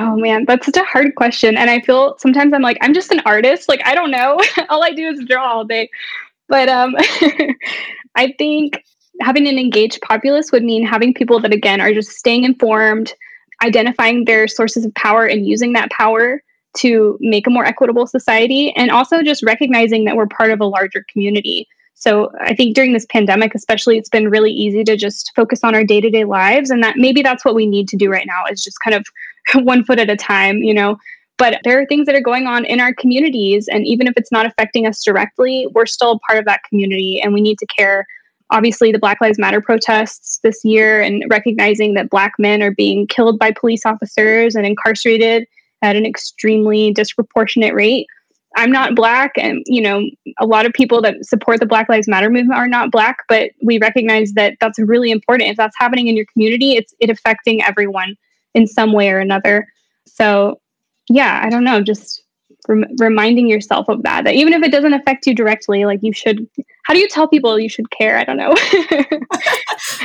Oh 0.00 0.14
man, 0.16 0.44
that's 0.46 0.64
such 0.64 0.76
a 0.76 0.84
hard 0.84 1.16
question. 1.16 1.56
And 1.56 1.68
I 1.68 1.80
feel 1.80 2.16
sometimes 2.18 2.52
I'm 2.52 2.62
like, 2.62 2.78
I'm 2.80 2.94
just 2.94 3.10
an 3.10 3.20
artist. 3.26 3.68
Like, 3.68 3.84
I 3.84 3.96
don't 3.96 4.12
know. 4.12 4.40
all 4.68 4.84
I 4.84 4.92
do 4.92 5.08
is 5.08 5.24
draw 5.26 5.44
all 5.44 5.64
day. 5.64 5.90
But 6.48 6.68
um, 6.68 6.94
I 8.14 8.32
think 8.38 8.84
having 9.20 9.48
an 9.48 9.58
engaged 9.58 10.00
populace 10.02 10.52
would 10.52 10.62
mean 10.62 10.86
having 10.86 11.12
people 11.12 11.40
that, 11.40 11.52
again, 11.52 11.80
are 11.80 11.92
just 11.92 12.10
staying 12.10 12.44
informed, 12.44 13.12
identifying 13.64 14.24
their 14.24 14.46
sources 14.46 14.84
of 14.84 14.94
power 14.94 15.26
and 15.26 15.46
using 15.46 15.72
that 15.72 15.90
power 15.90 16.44
to 16.76 17.18
make 17.20 17.48
a 17.48 17.50
more 17.50 17.64
equitable 17.64 18.06
society, 18.06 18.72
and 18.76 18.92
also 18.92 19.22
just 19.22 19.42
recognizing 19.42 20.04
that 20.04 20.14
we're 20.14 20.28
part 20.28 20.52
of 20.52 20.60
a 20.60 20.66
larger 20.66 21.04
community. 21.10 21.66
So 21.94 22.30
I 22.40 22.54
think 22.54 22.76
during 22.76 22.92
this 22.92 23.06
pandemic, 23.06 23.52
especially, 23.56 23.98
it's 23.98 24.08
been 24.08 24.28
really 24.28 24.52
easy 24.52 24.84
to 24.84 24.96
just 24.96 25.32
focus 25.34 25.64
on 25.64 25.74
our 25.74 25.82
day 25.82 26.00
to 26.00 26.08
day 26.08 26.24
lives. 26.24 26.70
And 26.70 26.84
that 26.84 26.96
maybe 26.96 27.22
that's 27.22 27.44
what 27.44 27.56
we 27.56 27.66
need 27.66 27.88
to 27.88 27.96
do 27.96 28.08
right 28.08 28.26
now 28.26 28.44
is 28.48 28.62
just 28.62 28.78
kind 28.84 28.94
of 28.94 29.04
one 29.54 29.84
foot 29.84 29.98
at 29.98 30.10
a 30.10 30.16
time, 30.16 30.58
you 30.58 30.74
know. 30.74 30.96
But 31.36 31.60
there 31.62 31.80
are 31.80 31.86
things 31.86 32.06
that 32.06 32.16
are 32.16 32.20
going 32.20 32.46
on 32.46 32.64
in 32.64 32.80
our 32.80 32.92
communities. 32.92 33.68
And 33.68 33.86
even 33.86 34.08
if 34.08 34.14
it's 34.16 34.32
not 34.32 34.44
affecting 34.44 34.86
us 34.86 35.04
directly, 35.04 35.68
we're 35.72 35.86
still 35.86 36.18
part 36.26 36.40
of 36.40 36.44
that 36.46 36.62
community 36.68 37.20
and 37.22 37.32
we 37.32 37.40
need 37.40 37.58
to 37.58 37.66
care. 37.66 38.04
Obviously, 38.50 38.90
the 38.90 38.98
Black 38.98 39.20
Lives 39.20 39.38
Matter 39.38 39.60
protests 39.60 40.40
this 40.42 40.64
year 40.64 41.00
and 41.00 41.22
recognizing 41.30 41.94
that 41.94 42.10
Black 42.10 42.32
men 42.38 42.62
are 42.62 42.72
being 42.72 43.06
killed 43.06 43.38
by 43.38 43.52
police 43.52 43.86
officers 43.86 44.56
and 44.56 44.66
incarcerated 44.66 45.46
at 45.82 45.94
an 45.94 46.04
extremely 46.04 46.90
disproportionate 46.92 47.74
rate 47.74 48.08
I'm 48.56 48.72
not 48.72 48.96
black, 48.96 49.32
and 49.36 49.62
you 49.66 49.80
know, 49.80 50.02
a 50.40 50.46
lot 50.46 50.66
of 50.66 50.72
people 50.72 51.00
that 51.02 51.24
support 51.24 51.60
the 51.60 51.66
Black 51.66 51.88
Lives 51.88 52.08
Matter 52.08 52.30
movement 52.30 52.58
are 52.58 52.68
not 52.68 52.90
black, 52.90 53.18
but 53.28 53.50
we 53.62 53.78
recognize 53.78 54.32
that 54.32 54.54
that's 54.60 54.78
really 54.78 55.10
important. 55.10 55.50
If 55.50 55.56
that's 55.56 55.76
happening 55.78 56.08
in 56.08 56.16
your 56.16 56.26
community, 56.32 56.72
it's 56.72 56.92
it 56.98 57.10
affecting 57.10 57.62
everyone 57.62 58.16
in 58.54 58.66
some 58.66 58.92
way 58.92 59.10
or 59.10 59.18
another. 59.18 59.66
So, 60.06 60.60
yeah, 61.08 61.40
I 61.42 61.50
don't 61.50 61.64
know, 61.64 61.82
just 61.82 62.22
rem- 62.68 62.86
reminding 62.98 63.48
yourself 63.48 63.88
of 63.88 64.02
that. 64.02 64.24
That 64.24 64.34
even 64.34 64.52
if 64.52 64.62
it 64.62 64.70
doesn't 64.70 64.92
affect 64.92 65.26
you 65.26 65.34
directly, 65.34 65.84
like 65.84 66.00
you 66.02 66.12
should. 66.12 66.46
How 66.84 66.94
do 66.94 67.00
you 67.00 67.08
tell 67.08 67.28
people 67.28 67.58
you 67.58 67.68
should 67.68 67.90
care? 67.90 68.16
I 68.18 68.24
don't 68.24 68.36
know. 68.36 68.54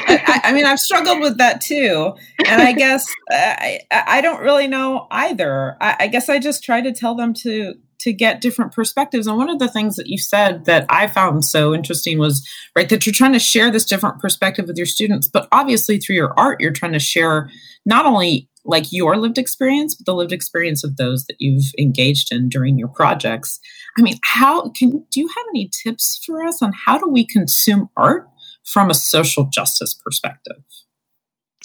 I, 0.06 0.42
I, 0.46 0.54
mean, 0.54 0.66
I've 0.66 0.80
struggled 0.80 1.20
with 1.22 1.38
that 1.38 1.62
too, 1.62 2.14
and 2.46 2.62
I 2.62 2.74
guess 2.74 3.06
I 3.32 3.80
I 3.92 4.22
don't 4.22 4.42
really 4.42 4.68
know 4.68 5.08
either. 5.12 5.78
I, 5.82 5.96
I 6.02 6.08
guess 6.08 6.30
I 6.30 6.40
just 6.40 6.64
try 6.64 6.82
to 6.82 6.92
tell 6.92 7.16
them 7.16 7.34
to 7.36 7.76
to 8.04 8.14
get 8.14 8.42
different 8.42 8.74
perspectives. 8.74 9.28
And 9.28 9.38
one 9.38 9.50
of 9.50 9.60
the 9.60 9.70
things 9.70 9.96
that 9.96 10.08
you 10.08 10.18
said 10.18 10.66
that 10.66 10.86
I 10.90 11.08
found 11.08 11.46
so 11.46 11.74
interesting 11.74 12.20
was 12.20 12.48
right 12.76 12.90
that 12.90 13.06
you're 13.06 13.14
trying 13.14 13.34
to 13.34 13.40
share 13.40 13.72
this 13.72 13.86
different 13.86 14.20
perspective 14.20 14.68
with 14.68 14.78
your 14.78 14.86
students, 14.86 15.28
but 15.28 15.48
obviously 15.52 15.98
through 15.98 16.18
your 16.18 16.38
art, 16.38 16.60
you're 16.60 16.72
trying 16.72 16.92
to 16.92 17.00
share 17.00 17.50
not 17.86 18.06
only 18.06 18.50
like 18.66 18.92
your 18.92 19.18
lived 19.18 19.38
experience, 19.38 19.96
but 19.96 20.06
the 20.06 20.16
lived 20.16 20.32
experience 20.32 20.84
of 20.84 20.98
those 20.98 21.26
that 21.26 21.36
you've 21.40 21.72
engaged 21.78 22.32
in 22.32 22.50
during 22.50 22.78
your 22.78 22.88
projects. 22.90 23.60
I 23.98 24.02
mean, 24.02 24.18
how 24.24 24.70
can 24.70 25.06
do 25.12 25.20
you 25.20 25.28
have 25.28 25.46
any 25.50 25.70
tips 25.84 26.22
for 26.26 26.44
us 26.44 26.62
on 26.62 26.74
how 26.86 26.98
do 26.98 27.08
we 27.08 27.26
consume 27.26 27.90
art 27.96 28.28
from 28.66 28.90
a 28.90 28.94
social 28.94 29.46
justice 29.46 29.94
perspective? 29.94 30.62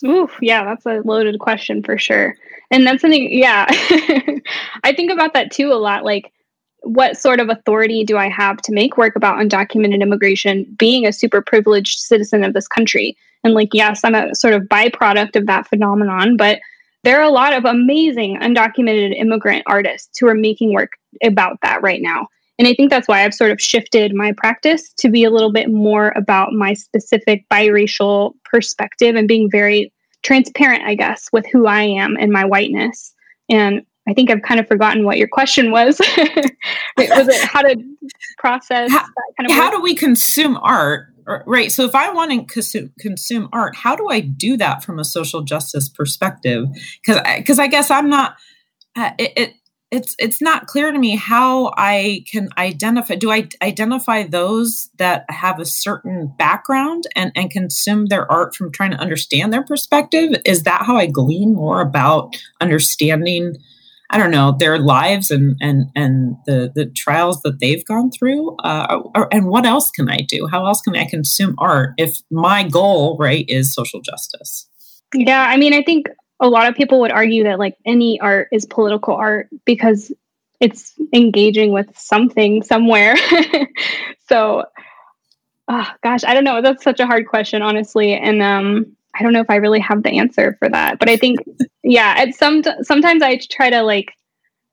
Ooh, 0.04 0.28
yeah, 0.40 0.64
that's 0.64 0.86
a 0.86 1.00
loaded 1.04 1.40
question 1.40 1.82
for 1.82 1.98
sure. 1.98 2.36
And 2.70 2.86
that's 2.86 3.02
something 3.02 3.28
yeah. 3.30 3.66
I 4.84 4.92
think 4.94 5.10
about 5.10 5.34
that 5.34 5.50
too 5.50 5.72
a 5.72 5.74
lot 5.74 6.04
like 6.04 6.32
what 6.82 7.16
sort 7.16 7.40
of 7.40 7.48
authority 7.48 8.04
do 8.04 8.16
i 8.16 8.28
have 8.28 8.58
to 8.58 8.72
make 8.72 8.96
work 8.96 9.16
about 9.16 9.38
undocumented 9.38 10.00
immigration 10.00 10.64
being 10.78 11.06
a 11.06 11.12
super 11.12 11.42
privileged 11.42 11.98
citizen 11.98 12.44
of 12.44 12.54
this 12.54 12.68
country? 12.68 13.16
And 13.44 13.54
like 13.54 13.72
yes 13.72 14.00
i'm 14.04 14.14
a 14.14 14.34
sort 14.34 14.54
of 14.54 14.62
byproduct 14.62 15.36
of 15.36 15.46
that 15.46 15.68
phenomenon 15.68 16.36
but 16.36 16.60
there 17.04 17.18
are 17.18 17.24
a 17.24 17.30
lot 17.30 17.52
of 17.52 17.64
amazing 17.64 18.38
undocumented 18.40 19.16
immigrant 19.16 19.62
artists 19.66 20.18
who 20.18 20.26
are 20.26 20.34
making 20.34 20.72
work 20.72 20.92
about 21.22 21.58
that 21.62 21.82
right 21.82 22.02
now. 22.02 22.26
And 22.58 22.66
I 22.66 22.74
think 22.74 22.90
that's 22.90 23.06
why 23.06 23.24
I've 23.24 23.34
sort 23.34 23.52
of 23.52 23.60
shifted 23.60 24.14
my 24.14 24.32
practice 24.36 24.92
to 24.98 25.08
be 25.08 25.22
a 25.22 25.30
little 25.30 25.52
bit 25.52 25.70
more 25.70 26.12
about 26.16 26.52
my 26.52 26.74
specific 26.74 27.48
biracial 27.48 28.32
perspective 28.44 29.14
and 29.14 29.28
being 29.28 29.48
very 29.48 29.92
transparent, 30.28 30.84
I 30.84 30.94
guess, 30.94 31.30
with 31.32 31.46
who 31.50 31.66
I 31.66 31.82
am 31.82 32.16
and 32.20 32.30
my 32.30 32.44
whiteness. 32.44 33.14
And 33.48 33.82
I 34.06 34.12
think 34.12 34.30
I've 34.30 34.42
kind 34.42 34.60
of 34.60 34.68
forgotten 34.68 35.04
what 35.04 35.16
your 35.16 35.26
question 35.26 35.70
was. 35.70 35.98
was 36.98 37.28
it 37.28 37.48
how 37.48 37.62
to 37.62 37.76
process 38.36 38.90
how, 38.90 39.00
kind 39.38 39.50
of 39.50 39.52
How 39.52 39.70
do 39.70 39.80
we 39.80 39.94
consume 39.94 40.58
art? 40.58 41.06
Right. 41.46 41.72
So 41.72 41.84
if 41.84 41.94
I 41.94 42.10
want 42.10 42.30
to 42.30 42.44
consume, 42.52 42.92
consume 42.98 43.48
art, 43.52 43.74
how 43.76 43.96
do 43.96 44.08
I 44.08 44.20
do 44.20 44.56
that 44.58 44.82
from 44.84 44.98
a 44.98 45.04
social 45.04 45.42
justice 45.42 45.88
perspective? 45.88 46.66
Because 47.02 47.20
because 47.36 47.58
I 47.58 47.66
guess 47.66 47.90
I'm 47.90 48.08
not. 48.08 48.36
Uh, 48.96 49.10
it, 49.18 49.32
it 49.36 49.54
it's 49.90 50.14
it's 50.18 50.42
not 50.42 50.66
clear 50.66 50.92
to 50.92 50.98
me 50.98 51.16
how 51.16 51.72
I 51.76 52.24
can 52.30 52.50
identify. 52.58 53.14
Do 53.14 53.30
I 53.30 53.48
identify 53.62 54.24
those 54.24 54.90
that 54.98 55.24
have 55.30 55.58
a 55.60 55.64
certain 55.64 56.32
background 56.38 57.04
and 57.16 57.32
and 57.34 57.50
consume 57.50 58.06
their 58.06 58.30
art 58.30 58.54
from 58.54 58.70
trying 58.70 58.90
to 58.90 58.98
understand 58.98 59.52
their 59.52 59.64
perspective? 59.64 60.34
Is 60.44 60.64
that 60.64 60.82
how 60.82 60.96
I 60.96 61.06
glean 61.06 61.54
more 61.54 61.80
about 61.80 62.36
understanding? 62.60 63.56
I 64.10 64.18
don't 64.18 64.30
know 64.30 64.56
their 64.58 64.78
lives 64.78 65.30
and 65.30 65.56
and 65.60 65.90
and 65.96 66.36
the 66.44 66.70
the 66.74 66.86
trials 66.86 67.40
that 67.42 67.60
they've 67.60 67.84
gone 67.86 68.10
through. 68.10 68.56
Uh, 68.58 69.00
or, 69.14 69.32
and 69.32 69.46
what 69.46 69.64
else 69.64 69.90
can 69.90 70.10
I 70.10 70.18
do? 70.18 70.48
How 70.50 70.66
else 70.66 70.82
can 70.82 70.96
I 70.96 71.06
consume 71.06 71.54
art 71.58 71.94
if 71.96 72.20
my 72.30 72.62
goal 72.62 73.16
right 73.18 73.46
is 73.48 73.72
social 73.74 74.02
justice? 74.02 74.68
Yeah, 75.14 75.46
I 75.48 75.56
mean, 75.56 75.72
I 75.72 75.82
think 75.82 76.08
a 76.40 76.48
lot 76.48 76.68
of 76.68 76.74
people 76.74 77.00
would 77.00 77.10
argue 77.10 77.44
that 77.44 77.58
like 77.58 77.76
any 77.84 78.20
art 78.20 78.48
is 78.52 78.64
political 78.64 79.14
art 79.14 79.48
because 79.64 80.12
it's 80.60 80.94
engaging 81.12 81.72
with 81.72 81.96
something 81.96 82.62
somewhere. 82.62 83.16
so, 84.28 84.64
oh, 85.68 85.88
gosh, 86.02 86.24
I 86.24 86.34
don't 86.34 86.44
know. 86.44 86.62
That's 86.62 86.82
such 86.82 87.00
a 87.00 87.06
hard 87.06 87.26
question, 87.28 87.62
honestly. 87.62 88.14
And 88.14 88.42
um, 88.42 88.96
I 89.18 89.22
don't 89.22 89.32
know 89.32 89.40
if 89.40 89.50
I 89.50 89.56
really 89.56 89.80
have 89.80 90.02
the 90.02 90.18
answer 90.18 90.56
for 90.58 90.68
that. 90.68 90.98
But 90.98 91.08
I 91.08 91.16
think, 91.16 91.38
yeah, 91.82 92.14
at 92.16 92.34
some 92.34 92.62
sometimes 92.82 93.22
I 93.22 93.38
try 93.50 93.70
to 93.70 93.82
like 93.82 94.12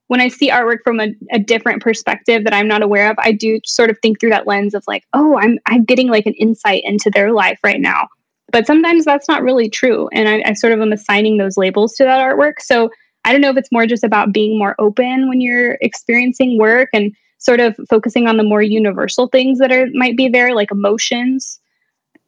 when 0.08 0.22
I 0.22 0.28
see 0.28 0.52
artwork 0.52 0.80
from 0.84 1.00
a, 1.00 1.16
a, 1.32 1.40
different 1.40 1.82
perspective 1.82 2.44
that 2.44 2.54
I'm 2.54 2.68
not 2.68 2.84
aware 2.84 3.10
of, 3.10 3.18
I 3.18 3.32
do 3.32 3.60
sort 3.66 3.90
of 3.90 3.98
think 4.04 4.20
through 4.20 4.30
that 4.30 4.46
lens 4.46 4.76
of 4.76 4.84
like, 4.88 5.04
oh, 5.14 5.38
I'm 5.38 5.58
I'm 5.66 5.84
getting 5.84 6.10
like 6.10 6.28
an 6.28 6.34
insight 6.34 6.84
into 6.86 7.10
their 7.10 7.32
life 7.32 7.60
right 7.64 7.82
now. 7.82 8.08
But 8.52 8.68
sometimes 8.68 9.06
that's 9.06 9.28
not 9.28 9.44
really 9.44 9.70
true. 9.70 10.08
And 10.14 10.30
I, 10.30 10.44
I 10.50 10.54
sort 10.54 10.74
of 10.74 10.80
am 10.80 10.94
assigning 10.94 11.38
those 11.38 11.58
labels 11.58 11.94
to 11.96 12.04
that 12.04 12.20
artwork. 12.20 12.60
So 12.60 12.90
I 13.26 13.32
don't 13.32 13.42
know 13.42 13.50
if 13.50 13.58
it's 13.58 13.72
more 13.72 13.88
just 13.88 14.04
about 14.04 14.32
being 14.32 14.58
more 14.58 14.76
open 14.78 15.28
when 15.28 15.42
you're 15.42 15.78
experiencing 15.82 16.60
work 16.60 16.90
and 16.94 17.14
sort 17.40 17.60
of 17.60 17.76
focusing 17.90 18.28
on 18.28 18.38
the 18.38 18.44
more 18.44 18.62
universal 18.62 19.28
things 19.28 19.60
that 19.60 19.72
are 19.72 19.88
might 19.94 20.16
be 20.16 20.30
there, 20.30 20.54
like 20.54 20.72
emotions. 20.72 21.60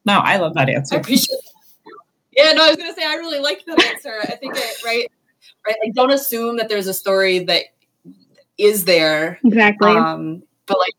No, 0.05 0.19
I 0.19 0.37
love 0.37 0.53
that 0.55 0.69
answer. 0.69 0.95
I 0.95 0.99
appreciate 0.99 1.39
Yeah, 2.35 2.51
no, 2.53 2.65
I 2.65 2.69
was 2.69 2.77
gonna 2.77 2.93
say 2.93 3.05
I 3.05 3.15
really 3.15 3.39
like 3.39 3.63
that 3.65 3.83
answer. 3.83 4.13
I 4.23 4.35
think 4.35 4.55
it 4.55 4.83
right, 4.83 5.11
right. 5.65 5.75
Like 5.83 5.93
don't 5.93 6.11
assume 6.11 6.57
that 6.57 6.67
there's 6.67 6.87
a 6.87 6.93
story 6.93 7.39
that 7.39 7.65
is 8.57 8.85
there. 8.85 9.39
Exactly. 9.43 9.91
Um, 9.91 10.43
but 10.65 10.79
like 10.79 10.95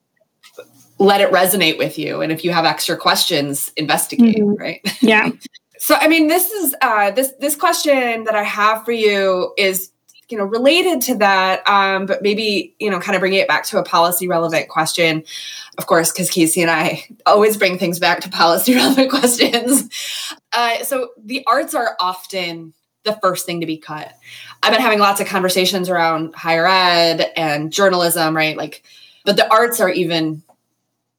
let 0.99 1.21
it 1.21 1.31
resonate 1.31 1.79
with 1.79 1.99
you. 1.99 2.21
And 2.21 2.33
if 2.33 2.45
you 2.45 2.51
have 2.53 2.65
extra 2.65 2.97
questions 2.97 3.73
investigate 3.77 4.37
mm-hmm. 4.37 4.61
right? 4.61 4.81
Yeah. 5.03 5.31
So 5.79 5.95
i 5.95 6.09
mean 6.09 6.27
this 6.27 6.51
is 6.51 6.75
uh 6.83 7.13
this 7.13 7.33
this 7.39 7.55
question 7.55 8.25
that 8.25 8.35
i 8.35 8.43
have 8.43 8.85
for 8.85 8.91
you 8.91 9.55
is 9.57 9.93
you 10.29 10.37
know 10.37 10.45
related 10.45 11.01
to 11.03 11.15
that 11.19 11.67
um 11.69 12.05
but 12.05 12.21
maybe 12.21 12.75
you 12.81 12.91
know 12.91 12.99
kind 12.99 13.15
of 13.15 13.21
bringing 13.21 13.39
it 13.39 13.49
back 13.49 13.65
to 13.67 13.79
a 13.79 13.85
policy 13.85 14.27
relevant 14.27 14.69
question. 14.69 15.23
Of 15.79 15.87
course 15.87 16.11
because 16.11 16.31
casey 16.31 16.63
and 16.63 16.71
i 16.71 17.07
always 17.27 17.57
bring 17.57 17.79
things 17.79 18.01
back 18.01 18.21
to 18.23 18.29
policy 18.29 18.75
relevant 18.83 19.11
questions. 19.11 19.89
Uh 20.53 20.83
so 20.83 21.11
the 21.17 21.45
arts 21.47 21.75
are 21.75 21.97
often 22.01 22.75
the 23.05 23.17
first 23.23 23.47
thing 23.47 23.61
to 23.61 23.67
be 23.67 23.79
cut. 23.79 24.13
I've 24.63 24.73
been 24.73 24.83
having 24.83 24.99
lots 24.99 25.21
of 25.21 25.29
conversations 25.29 25.89
around 25.89 26.35
higher 26.35 26.67
ed 26.67 27.31
and 27.37 27.73
journalism 27.73 28.37
right? 28.37 28.57
Like 28.57 28.83
but 29.25 29.37
the 29.37 29.51
arts 29.53 29.79
are 29.79 29.91
even 29.91 30.43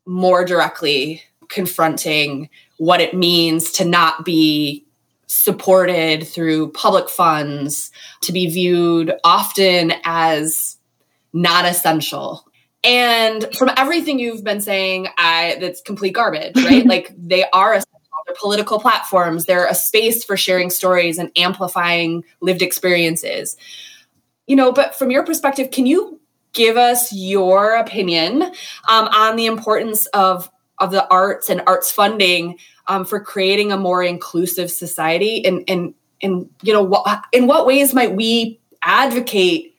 more 0.06 0.46
directly 0.46 1.22
confronting 1.50 2.50
what 2.78 3.02
it 3.02 3.14
means 3.14 3.72
to 3.74 3.86
not 3.86 4.24
be 4.24 4.86
supported 5.28 6.28
through 6.28 6.72
public 6.72 7.10
funds, 7.10 7.92
to 8.22 8.32
be 8.32 8.48
viewed 8.48 9.14
often 9.24 9.94
as 10.04 10.78
not 11.34 11.66
essential. 11.66 12.46
And 12.84 13.48
from 13.56 13.70
everything 13.78 14.20
you've 14.20 14.44
been 14.44 14.62
saying, 14.62 15.08
I 15.18 15.58
that's 15.60 15.82
complete 15.82 16.14
garbage, 16.14 16.56
right? 16.64 16.86
like 16.86 17.14
they 17.18 17.46
are 17.52 17.74
essential. 17.74 18.00
They're 18.26 18.36
political 18.40 18.80
platforms. 18.80 19.46
They're 19.46 19.68
a 19.68 19.76
space 19.76 20.24
for 20.24 20.38
sharing 20.38 20.70
stories 20.70 21.18
and 21.18 21.32
amplifying 21.36 22.24
lived 22.42 22.62
experiences. 22.62 23.58
You 24.46 24.56
know, 24.56 24.72
but 24.72 24.96
from 24.96 25.10
your 25.10 25.26
perspective, 25.26 25.72
can 25.72 25.86
you 25.86 26.19
give 26.54 26.78
us 26.78 27.14
your 27.14 27.76
opinion 27.76 28.44
um, 28.88 29.08
on 29.10 29.36
the 29.36 29.46
importance 29.46 30.06
of 30.08 30.50
of 30.80 30.92
the 30.92 31.08
arts 31.10 31.50
and 31.50 31.62
arts 31.68 31.92
funding 31.92 32.58
um, 32.88 33.06
for 33.06 33.20
creating 33.20 33.72
a 33.72 33.78
more 33.78 34.04
inclusive 34.04 34.72
society 34.72 35.46
and 35.46 35.64
and 35.68 35.94
and 36.22 36.50
you 36.64 36.74
know 36.74 36.84
what 36.84 37.24
in 37.32 37.48
what 37.48 37.66
ways 37.66 37.94
might 37.94 38.16
we 38.16 38.60
advocate 38.82 39.76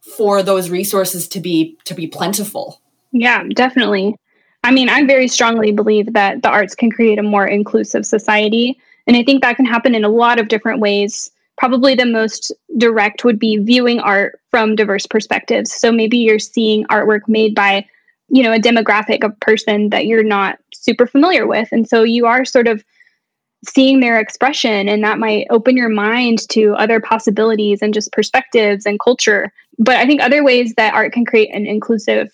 for 0.00 0.42
those 0.42 0.70
resources 0.70 1.26
to 1.28 1.40
be 1.40 1.76
to 1.84 1.94
be 1.94 2.06
plentiful? 2.06 2.80
Yeah 3.12 3.44
definitely. 3.54 4.16
I 4.62 4.70
mean 4.70 4.88
i 4.88 5.04
very 5.04 5.28
strongly 5.28 5.72
believe 5.72 6.12
that 6.14 6.42
the 6.42 6.48
arts 6.48 6.74
can 6.74 6.90
create 6.90 7.18
a 7.18 7.22
more 7.22 7.46
inclusive 7.46 8.06
society 8.06 8.78
and 9.06 9.14
i 9.14 9.22
think 9.22 9.42
that 9.42 9.56
can 9.56 9.66
happen 9.66 9.94
in 9.94 10.04
a 10.04 10.08
lot 10.08 10.38
of 10.38 10.48
different 10.48 10.80
ways 10.80 11.30
probably 11.56 11.94
the 11.94 12.06
most 12.06 12.52
direct 12.78 13.24
would 13.24 13.38
be 13.38 13.58
viewing 13.58 14.00
art 14.00 14.40
from 14.50 14.74
diverse 14.74 15.06
perspectives. 15.06 15.72
So 15.72 15.92
maybe 15.92 16.18
you're 16.18 16.38
seeing 16.38 16.84
artwork 16.86 17.28
made 17.28 17.54
by, 17.54 17.86
you 18.28 18.42
know, 18.42 18.52
a 18.52 18.58
demographic 18.58 19.24
of 19.24 19.38
person 19.40 19.90
that 19.90 20.06
you're 20.06 20.24
not 20.24 20.58
super 20.72 21.06
familiar 21.06 21.46
with. 21.46 21.68
And 21.70 21.88
so 21.88 22.02
you 22.02 22.26
are 22.26 22.44
sort 22.44 22.66
of 22.66 22.84
seeing 23.66 24.00
their 24.00 24.18
expression 24.18 24.88
and 24.88 25.02
that 25.02 25.18
might 25.18 25.46
open 25.48 25.76
your 25.76 25.88
mind 25.88 26.46
to 26.50 26.74
other 26.74 27.00
possibilities 27.00 27.80
and 27.80 27.94
just 27.94 28.12
perspectives 28.12 28.84
and 28.84 29.00
culture. 29.00 29.52
But 29.78 29.96
I 29.96 30.06
think 30.06 30.20
other 30.20 30.44
ways 30.44 30.74
that 30.76 30.94
art 30.94 31.12
can 31.12 31.24
create 31.24 31.54
an 31.54 31.66
inclusive 31.66 32.30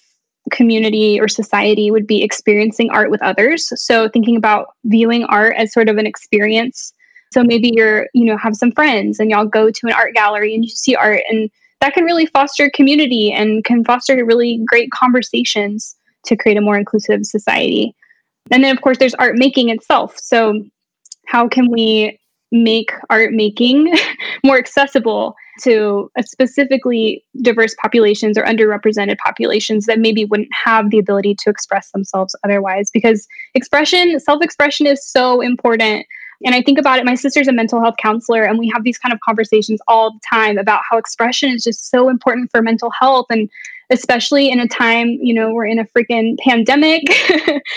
community 0.51 1.21
or 1.21 1.29
society 1.29 1.91
would 1.91 2.07
be 2.07 2.23
experiencing 2.23 2.91
art 2.91 3.11
with 3.11 3.23
others. 3.23 3.73
So 3.81 4.09
thinking 4.09 4.37
about 4.37 4.75
viewing 4.85 5.25
art 5.25 5.55
as 5.57 5.73
sort 5.73 5.89
of 5.89 5.99
an 5.99 6.07
experience 6.07 6.93
so 7.33 7.45
maybe 7.45 7.71
you're, 7.73 8.09
you 8.13 8.25
know, 8.25 8.37
have 8.37 8.57
some 8.57 8.73
friends 8.73 9.21
and 9.21 9.31
y'all 9.31 9.45
go 9.45 9.71
to 9.71 9.87
an 9.87 9.93
art 9.93 10.15
gallery 10.15 10.55
and 10.55 10.65
you 10.65 10.71
see 10.71 10.95
art 10.95 11.23
and 11.29 11.51
that 11.81 11.95
can 11.95 12.05
really 12.05 12.27
foster 12.27 12.71
community 12.71 13.33
and 13.33 13.65
can 13.65 13.85
foster 13.85 14.25
really 14.25 14.61
great 14.67 14.91
conversations 14.91 15.97
to 16.27 16.37
create 16.37 16.59
a 16.59 16.61
more 16.61 16.77
inclusive 16.77 17.25
society. 17.25 17.95
And 18.51 18.63
then 18.63 18.77
of 18.77 18.83
course 18.83 18.99
there's 18.99 19.15
art 19.15 19.37
making 19.37 19.71
itself. 19.71 20.19
So 20.19 20.63
how 21.27 21.49
can 21.49 21.71
we 21.71 22.19
make 22.53 22.93
art 23.09 23.33
making 23.33 23.95
more 24.45 24.59
accessible 24.59 25.37
to 25.63 26.11
uh, 26.19 26.23
specifically 26.23 27.25
diverse 27.43 27.75
populations 27.81 28.37
or 28.37 28.43
underrepresented 28.45 29.19
populations 29.19 29.87
that 29.87 29.99
maybe 29.99 30.25
wouldn't 30.25 30.49
have 30.53 30.91
the 30.91 30.99
ability 30.99 31.35
to 31.37 31.51
express 31.51 31.93
themselves 31.93 32.35
otherwise 32.45 32.91
because 32.91 33.29
expression 33.55 34.19
self-expression 34.19 34.87
is 34.87 35.07
so 35.07 35.41
important 35.41 36.07
and 36.45 36.55
I 36.55 36.63
think 36.63 36.79
about 36.79 36.99
it, 36.99 37.05
my 37.05 37.15
sister's 37.15 37.49
a 37.49 37.53
mental 37.53 37.81
health 37.81 37.97
counselor, 37.99 38.45
and 38.45 38.59
we 38.59 38.71
have 38.73 38.83
these 38.83 38.99
kind 38.99 39.13
of 39.13 39.21
conversations 39.21 39.81
all 39.87 40.13
the 40.13 40.21
time 40.29 40.57
about 40.57 40.83
how 40.89 40.97
expression 40.97 41.51
is 41.51 41.65
just 41.65 41.91
so 41.91 42.09
important 42.09 42.51
for 42.51 42.63
mental 42.63 42.91
health. 42.91 43.27
And 43.31 43.51
especially 43.91 44.51
in 44.51 44.59
a 44.59 44.69
time, 44.69 45.19
you 45.21 45.35
know, 45.35 45.53
we're 45.53 45.67
in 45.67 45.79
a 45.79 45.85
freaking 45.85 46.39
pandemic, 46.39 47.03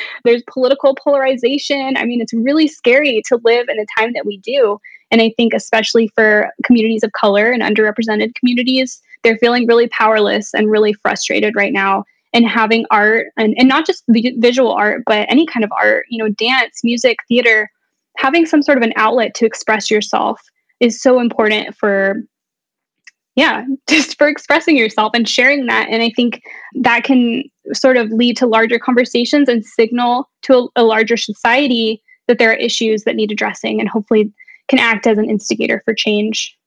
there's 0.24 0.44
political 0.48 0.96
polarization. 0.96 1.98
I 1.98 2.06
mean, 2.06 2.22
it's 2.22 2.34
really 2.34 2.68
scary 2.68 3.22
to 3.28 3.40
live 3.44 3.68
in 3.68 3.80
a 3.80 3.86
time 4.00 4.14
that 4.14 4.26
we 4.26 4.38
do. 4.38 4.80
And 5.12 5.22
I 5.22 5.34
think, 5.36 5.54
especially 5.54 6.08
for 6.16 6.50
communities 6.64 7.04
of 7.04 7.12
color 7.12 7.52
and 7.52 7.62
underrepresented 7.62 8.36
communities, 8.36 9.02
they're 9.24 9.38
feeling 9.38 9.68
really 9.68 9.88
powerless 9.90 10.54
and 10.54 10.72
really 10.72 10.94
frustrated 10.94 11.56
right 11.56 11.74
now 11.74 12.06
and 12.34 12.48
having 12.48 12.86
art 12.90 13.28
and, 13.38 13.54
and 13.58 13.68
not 13.68 13.86
just 13.86 14.04
visual 14.08 14.72
art 14.72 15.04
but 15.06 15.28
any 15.30 15.46
kind 15.46 15.64
of 15.64 15.72
art 15.72 16.06
you 16.10 16.18
know 16.18 16.30
dance 16.30 16.84
music 16.84 17.20
theater 17.28 17.70
having 18.18 18.46
some 18.46 18.62
sort 18.62 18.78
of 18.78 18.84
an 18.84 18.94
outlet 18.96 19.34
to 19.36 19.46
express 19.46 19.90
yourself 19.90 20.42
is 20.80 21.02
so 21.02 21.20
important 21.20 21.76
for 21.76 22.24
yeah, 23.36 23.66
just 23.90 24.18
for 24.18 24.28
expressing 24.28 24.78
yourself 24.78 25.12
and 25.14 25.28
sharing 25.28 25.66
that. 25.66 25.88
And 25.90 26.04
I 26.04 26.12
think 26.16 26.42
that 26.82 27.04
can 27.04 27.44
sort 27.74 27.98
of 27.98 28.12
lead 28.12 28.38
to 28.38 28.48
larger 28.48 28.78
conversations 28.78 29.50
and 29.50 29.66
signal 29.66 30.30
to 30.44 30.70
a, 30.76 30.82
a 30.82 30.84
larger 30.84 31.18
society 31.18 32.02
that 32.28 32.38
there 32.38 32.52
are 32.52 32.56
issues 32.56 33.04
that 33.04 33.16
need 33.16 33.32
addressing 33.32 33.80
and 33.80 33.90
hopefully 33.90 34.32
can 34.68 34.80
act 34.80 35.08
as 35.08 35.18
an 35.18 35.30
instigator 35.30 35.82
for 35.84 35.94
change. 35.94 36.58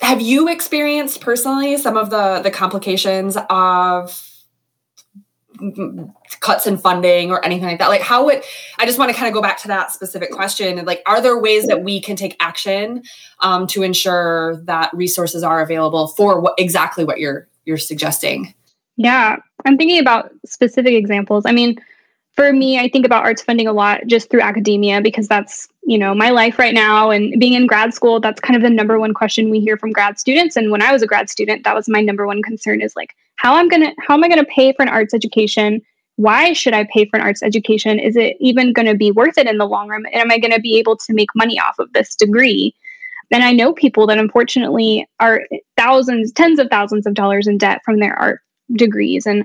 Have 0.00 0.20
you 0.20 0.48
experienced 0.48 1.20
personally 1.20 1.76
some 1.76 1.96
of 1.96 2.10
the 2.10 2.40
the 2.42 2.50
complications 2.50 3.36
of 3.50 4.31
cuts 6.40 6.66
in 6.66 6.76
funding 6.76 7.30
or 7.30 7.44
anything 7.44 7.66
like 7.66 7.78
that. 7.78 7.88
Like 7.88 8.00
how 8.00 8.24
would 8.24 8.42
i 8.78 8.86
just 8.86 8.98
want 8.98 9.10
to 9.10 9.16
kind 9.16 9.28
of 9.28 9.34
go 9.34 9.42
back 9.42 9.58
to 9.58 9.68
that 9.68 9.92
specific 9.92 10.30
question 10.30 10.78
and 10.78 10.86
like 10.86 11.02
are 11.06 11.20
there 11.20 11.38
ways 11.38 11.66
that 11.66 11.82
we 11.82 12.00
can 12.00 12.16
take 12.16 12.36
action 12.40 13.02
um, 13.40 13.66
to 13.68 13.82
ensure 13.82 14.56
that 14.64 14.90
resources 14.92 15.42
are 15.42 15.60
available 15.60 16.08
for 16.08 16.40
what 16.40 16.54
exactly 16.58 17.04
what 17.04 17.18
you're 17.20 17.48
you're 17.64 17.78
suggesting? 17.78 18.54
Yeah 18.96 19.36
i'm 19.64 19.76
thinking 19.76 19.98
about 19.98 20.30
specific 20.44 20.94
examples. 20.94 21.46
I 21.46 21.52
mean 21.52 21.78
for 22.34 22.52
me 22.52 22.78
i 22.78 22.88
think 22.88 23.04
about 23.04 23.24
arts 23.24 23.42
funding 23.42 23.66
a 23.66 23.72
lot 23.72 24.06
just 24.06 24.30
through 24.30 24.40
academia 24.40 25.00
because 25.00 25.28
that's 25.28 25.68
you 25.84 25.98
know 25.98 26.14
my 26.14 26.30
life 26.30 26.58
right 26.58 26.74
now 26.74 27.10
and 27.10 27.38
being 27.38 27.52
in 27.52 27.66
grad 27.66 27.92
school 27.94 28.20
that's 28.20 28.40
kind 28.40 28.56
of 28.56 28.62
the 28.62 28.70
number 28.70 28.98
one 28.98 29.14
question 29.14 29.50
we 29.50 29.60
hear 29.60 29.76
from 29.76 29.92
grad 29.92 30.18
students 30.18 30.56
and 30.56 30.70
when 30.70 30.82
i 30.82 30.92
was 30.92 31.02
a 31.02 31.06
grad 31.06 31.28
student 31.28 31.64
that 31.64 31.74
was 31.74 31.88
my 31.88 32.00
number 32.00 32.26
one 32.26 32.42
concern 32.42 32.80
is 32.80 32.96
like 32.96 33.14
how 33.42 33.56
i'm 33.56 33.68
to 33.68 33.92
how 33.98 34.14
am 34.14 34.22
i 34.22 34.28
to 34.28 34.44
pay 34.44 34.72
for 34.72 34.82
an 34.82 34.88
arts 34.88 35.12
education? 35.12 35.82
Why 36.16 36.52
should 36.52 36.74
i 36.74 36.84
pay 36.84 37.06
for 37.06 37.16
an 37.16 37.22
arts 37.22 37.42
education? 37.42 37.98
Is 37.98 38.16
it 38.16 38.36
even 38.38 38.72
to 38.86 38.94
be 38.94 39.10
worth 39.10 39.36
it 39.36 39.48
in 39.48 39.58
the 39.58 39.66
long 39.66 39.88
run? 39.88 40.06
And 40.06 40.22
am 40.22 40.30
i 40.30 40.38
to 40.38 40.60
be 40.60 40.78
able 40.78 40.96
to 40.96 41.12
make 41.12 41.34
money 41.34 41.58
off 41.58 41.78
of 41.80 41.92
this 41.92 42.14
degree? 42.14 42.72
And 43.32 43.42
i 43.42 43.52
know 43.52 43.72
people 43.72 44.06
that 44.06 44.18
unfortunately 44.18 45.08
are 45.18 45.42
thousands 45.76 46.32
tens 46.32 46.60
of 46.60 46.68
thousands 46.70 47.04
of 47.04 47.14
dollars 47.14 47.48
in 47.48 47.58
debt 47.58 47.80
from 47.84 47.98
their 47.98 48.14
art 48.14 48.40
degrees. 48.74 49.26
And 49.26 49.44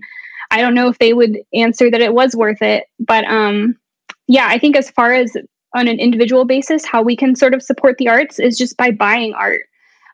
i 0.51 0.61
don't 0.61 0.75
know 0.75 0.87
if 0.89 0.99
they 0.99 1.13
would 1.13 1.39
answer 1.53 1.89
that 1.89 2.01
it 2.01 2.13
was 2.13 2.35
worth 2.35 2.61
it 2.61 2.85
but 2.99 3.25
um 3.25 3.75
yeah 4.27 4.47
i 4.47 4.57
think 4.57 4.77
as 4.77 4.89
far 4.91 5.13
as 5.13 5.35
on 5.75 5.87
an 5.87 5.99
individual 5.99 6.45
basis 6.45 6.85
how 6.85 7.01
we 7.01 7.15
can 7.15 7.35
sort 7.35 7.53
of 7.53 7.61
support 7.61 7.97
the 7.97 8.07
arts 8.07 8.39
is 8.39 8.57
just 8.57 8.77
by 8.77 8.91
buying 8.91 9.33
art 9.33 9.63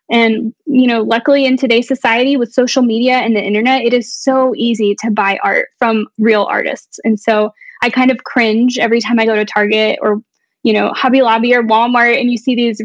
and 0.09 0.53
you 0.65 0.87
know 0.87 1.01
luckily 1.01 1.45
in 1.45 1.57
today's 1.57 1.87
society 1.87 2.35
with 2.37 2.51
social 2.51 2.83
media 2.83 3.13
and 3.13 3.35
the 3.35 3.43
internet 3.43 3.83
it 3.83 3.93
is 3.93 4.13
so 4.13 4.53
easy 4.55 4.95
to 4.99 5.09
buy 5.09 5.39
art 5.43 5.69
from 5.79 6.07
real 6.17 6.43
artists. 6.43 6.99
And 7.03 7.19
so 7.19 7.51
i 7.81 7.89
kind 7.89 8.11
of 8.11 8.23
cringe 8.23 8.77
every 8.77 9.01
time 9.01 9.19
i 9.19 9.25
go 9.25 9.35
to 9.35 9.45
target 9.45 9.99
or 10.01 10.21
you 10.63 10.73
know 10.73 10.89
hobby 10.93 11.21
lobby 11.21 11.53
or 11.53 11.63
walmart 11.63 12.19
and 12.19 12.31
you 12.31 12.37
see 12.37 12.55
these 12.55 12.81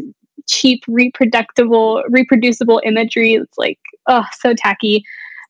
cheap 0.49 0.83
reproducible 0.87 2.03
reproducible 2.09 2.81
imagery. 2.83 3.35
It's 3.35 3.57
like 3.57 3.79
oh 4.07 4.25
so 4.39 4.53
tacky. 4.53 5.03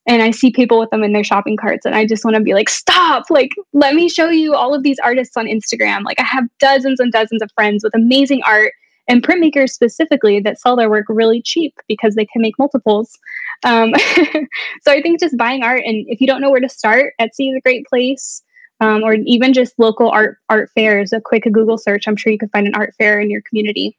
And 0.08 0.24
I 0.24 0.32
see 0.32 0.50
people 0.50 0.80
with 0.80 0.90
them 0.90 1.04
in 1.04 1.14
their 1.14 1.24
shopping 1.24 1.56
carts 1.56 1.86
and 1.86 1.96
I 1.96 2.06
just 2.06 2.26
want 2.26 2.36
to 2.36 2.42
be 2.42 2.54
like 2.54 2.70
stop! 2.70 3.30
Like 3.30 3.52
let 3.74 3.96
me 3.96 4.10
show 4.10 4.30
you 4.30 4.54
all 4.54 4.74
of 4.74 4.84
these 4.84 5.00
artists 5.04 5.38
on 5.38 5.46
Instagram. 5.46 6.04
Like 6.04 6.20
I 6.20 6.24
have 6.24 6.46
dozens 6.60 7.00
and 7.00 7.12
dozens 7.12 7.42
of 7.42 7.52
friends 7.54 7.84
with 7.84 7.96
amazing 7.96 8.42
art 8.46 8.74
and 9.10 9.24
printmakers 9.24 9.72
specifically 9.72 10.40
that 10.40 10.60
sell 10.60 10.76
their 10.76 10.90
work 10.90 11.06
really 11.10 11.42
cheap 11.42 11.76
because 11.88 12.16
they 12.16 12.26
can 12.26 12.42
make 12.42 12.58
multiples. 12.58 13.18
Um, 13.64 13.94
so 14.84 14.92
I 14.92 15.02
think 15.02 15.20
just 15.20 15.36
buying 15.36 15.64
art 15.64 15.82
and 15.86 16.06
if 16.08 16.22
you 16.22 16.28
don't 16.28 16.40
know 16.40 16.52
where 16.52 16.62
to 16.62 16.70
start 16.70 17.14
Etsy 17.20 17.50
is 17.50 17.58
a 17.58 17.62
great 17.62 17.86
place. 17.88 18.42
Um, 18.82 19.04
or 19.04 19.16
even 19.26 19.52
just 19.52 19.78
local 19.78 20.10
art 20.10 20.38
art 20.48 20.70
fairs 20.74 21.12
a 21.12 21.20
quick 21.20 21.44
Google 21.52 21.78
search. 21.78 22.08
I'm 22.08 22.16
sure 22.16 22.32
you 22.32 22.40
could 22.40 22.52
find 22.52 22.66
an 22.66 22.76
art 22.76 22.94
fair 22.98 23.20
in 23.20 23.30
your 23.30 23.42
community. 23.42 23.98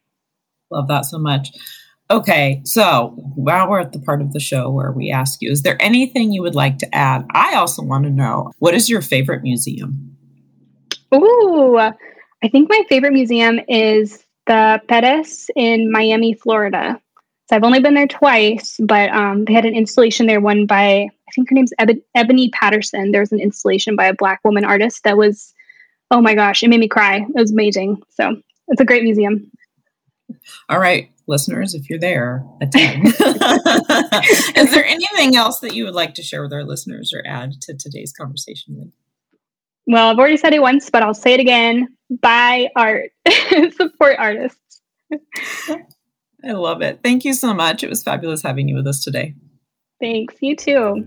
Love 0.71 0.89
that 0.89 1.05
so 1.05 1.19
much. 1.19 1.51
Okay, 2.11 2.63
so 2.65 3.15
now 3.37 3.69
we're 3.69 3.81
at 3.81 3.93
the 3.93 4.01
part 4.01 4.23
of 4.23 4.33
the 4.33 4.41
show 4.41 4.71
where 4.71 4.91
we 4.91 5.13
ask 5.13 5.43
you, 5.43 5.51
is 5.51 5.63
there 5.63 5.77
anything 5.81 6.33
you 6.33 6.43
would 6.43 6.55
like 6.55 6.79
to 6.79 6.95
add? 6.95 7.27
I 7.33 7.57
also 7.57 7.83
want 7.83 8.05
to 8.05 8.11
know, 8.11 8.53
what 8.59 8.75
is 8.75 8.89
your 8.89 9.03
favorite 9.03 9.43
museum? 9.43 10.17
Ooh, 11.15 11.77
I 11.77 12.49
think 12.51 12.69
my 12.69 12.83
favorite 12.89 13.13
museum 13.13 13.61
is 13.69 14.25
the 14.47 14.81
Perez 14.89 15.51
in 15.57 15.91
Miami, 15.91 16.35
Florida. 16.35 17.01
So 17.49 17.57
I've 17.57 17.65
only 17.65 17.81
been 17.81 17.95
there 17.95 18.07
twice, 18.07 18.79
but 18.81 19.11
um, 19.11 19.45
they 19.45 19.53
had 19.53 19.65
an 19.65 19.75
installation 19.75 20.27
there, 20.27 20.41
one 20.41 20.67
by, 20.67 21.09
I 21.09 21.33
think 21.35 21.51
her 21.51 21.55
name's 21.55 21.73
Ebony 22.15 22.51
Patterson. 22.51 23.11
There 23.11 23.23
was 23.23 23.33
an 23.33 23.41
installation 23.41 23.97
by 23.97 24.07
a 24.07 24.15
Black 24.15 24.41
woman 24.45 24.65
artist 24.65 25.03
that 25.03 25.17
was, 25.17 25.53
oh 26.13 26.21
my 26.21 26.35
gosh, 26.35 26.63
it 26.63 26.69
made 26.69 26.79
me 26.79 26.87
cry. 26.87 27.17
It 27.17 27.35
was 27.35 27.51
amazing. 27.51 28.03
So 28.11 28.37
it's 28.69 28.81
a 28.81 28.85
great 28.85 29.03
museum. 29.03 29.51
All 30.69 30.79
right, 30.79 31.11
listeners, 31.27 31.75
if 31.75 31.91
you're 31.91 31.99
there, 31.99 32.45
attend. 32.61 33.07
Is 34.57 34.71
there 34.71 34.85
anything 34.85 35.35
else 35.35 35.59
that 35.59 35.75
you 35.75 35.85
would 35.85 35.95
like 35.95 36.15
to 36.15 36.23
share 36.23 36.43
with 36.43 36.53
our 36.53 36.65
listeners 36.65 37.13
or 37.13 37.25
add 37.27 37.61
to 37.63 37.75
today's 37.75 38.13
conversation? 38.13 38.93
Well, 39.87 40.09
I've 40.09 40.19
already 40.19 40.37
said 40.37 40.55
it 40.55 40.63
once, 40.63 40.89
but 40.89 41.03
I'll 41.03 41.15
say 41.15 41.35
it 41.35 41.41
again. 41.41 41.89
Buy 42.11 42.69
art, 42.75 43.11
support 43.77 44.17
artists. 44.19 44.83
I 46.45 46.53
love 46.53 46.83
it. 46.83 47.01
Thank 47.03 47.25
you 47.25 47.35
so 47.35 47.55
much. 47.55 47.85
It 47.85 47.89
was 47.89 48.03
fabulous 48.03 48.43
having 48.43 48.69
you 48.69 48.75
with 48.75 48.87
us 48.87 49.05
today. 49.05 49.35
Thanks. 50.01 50.35
You 50.41 50.57
too. 50.57 51.05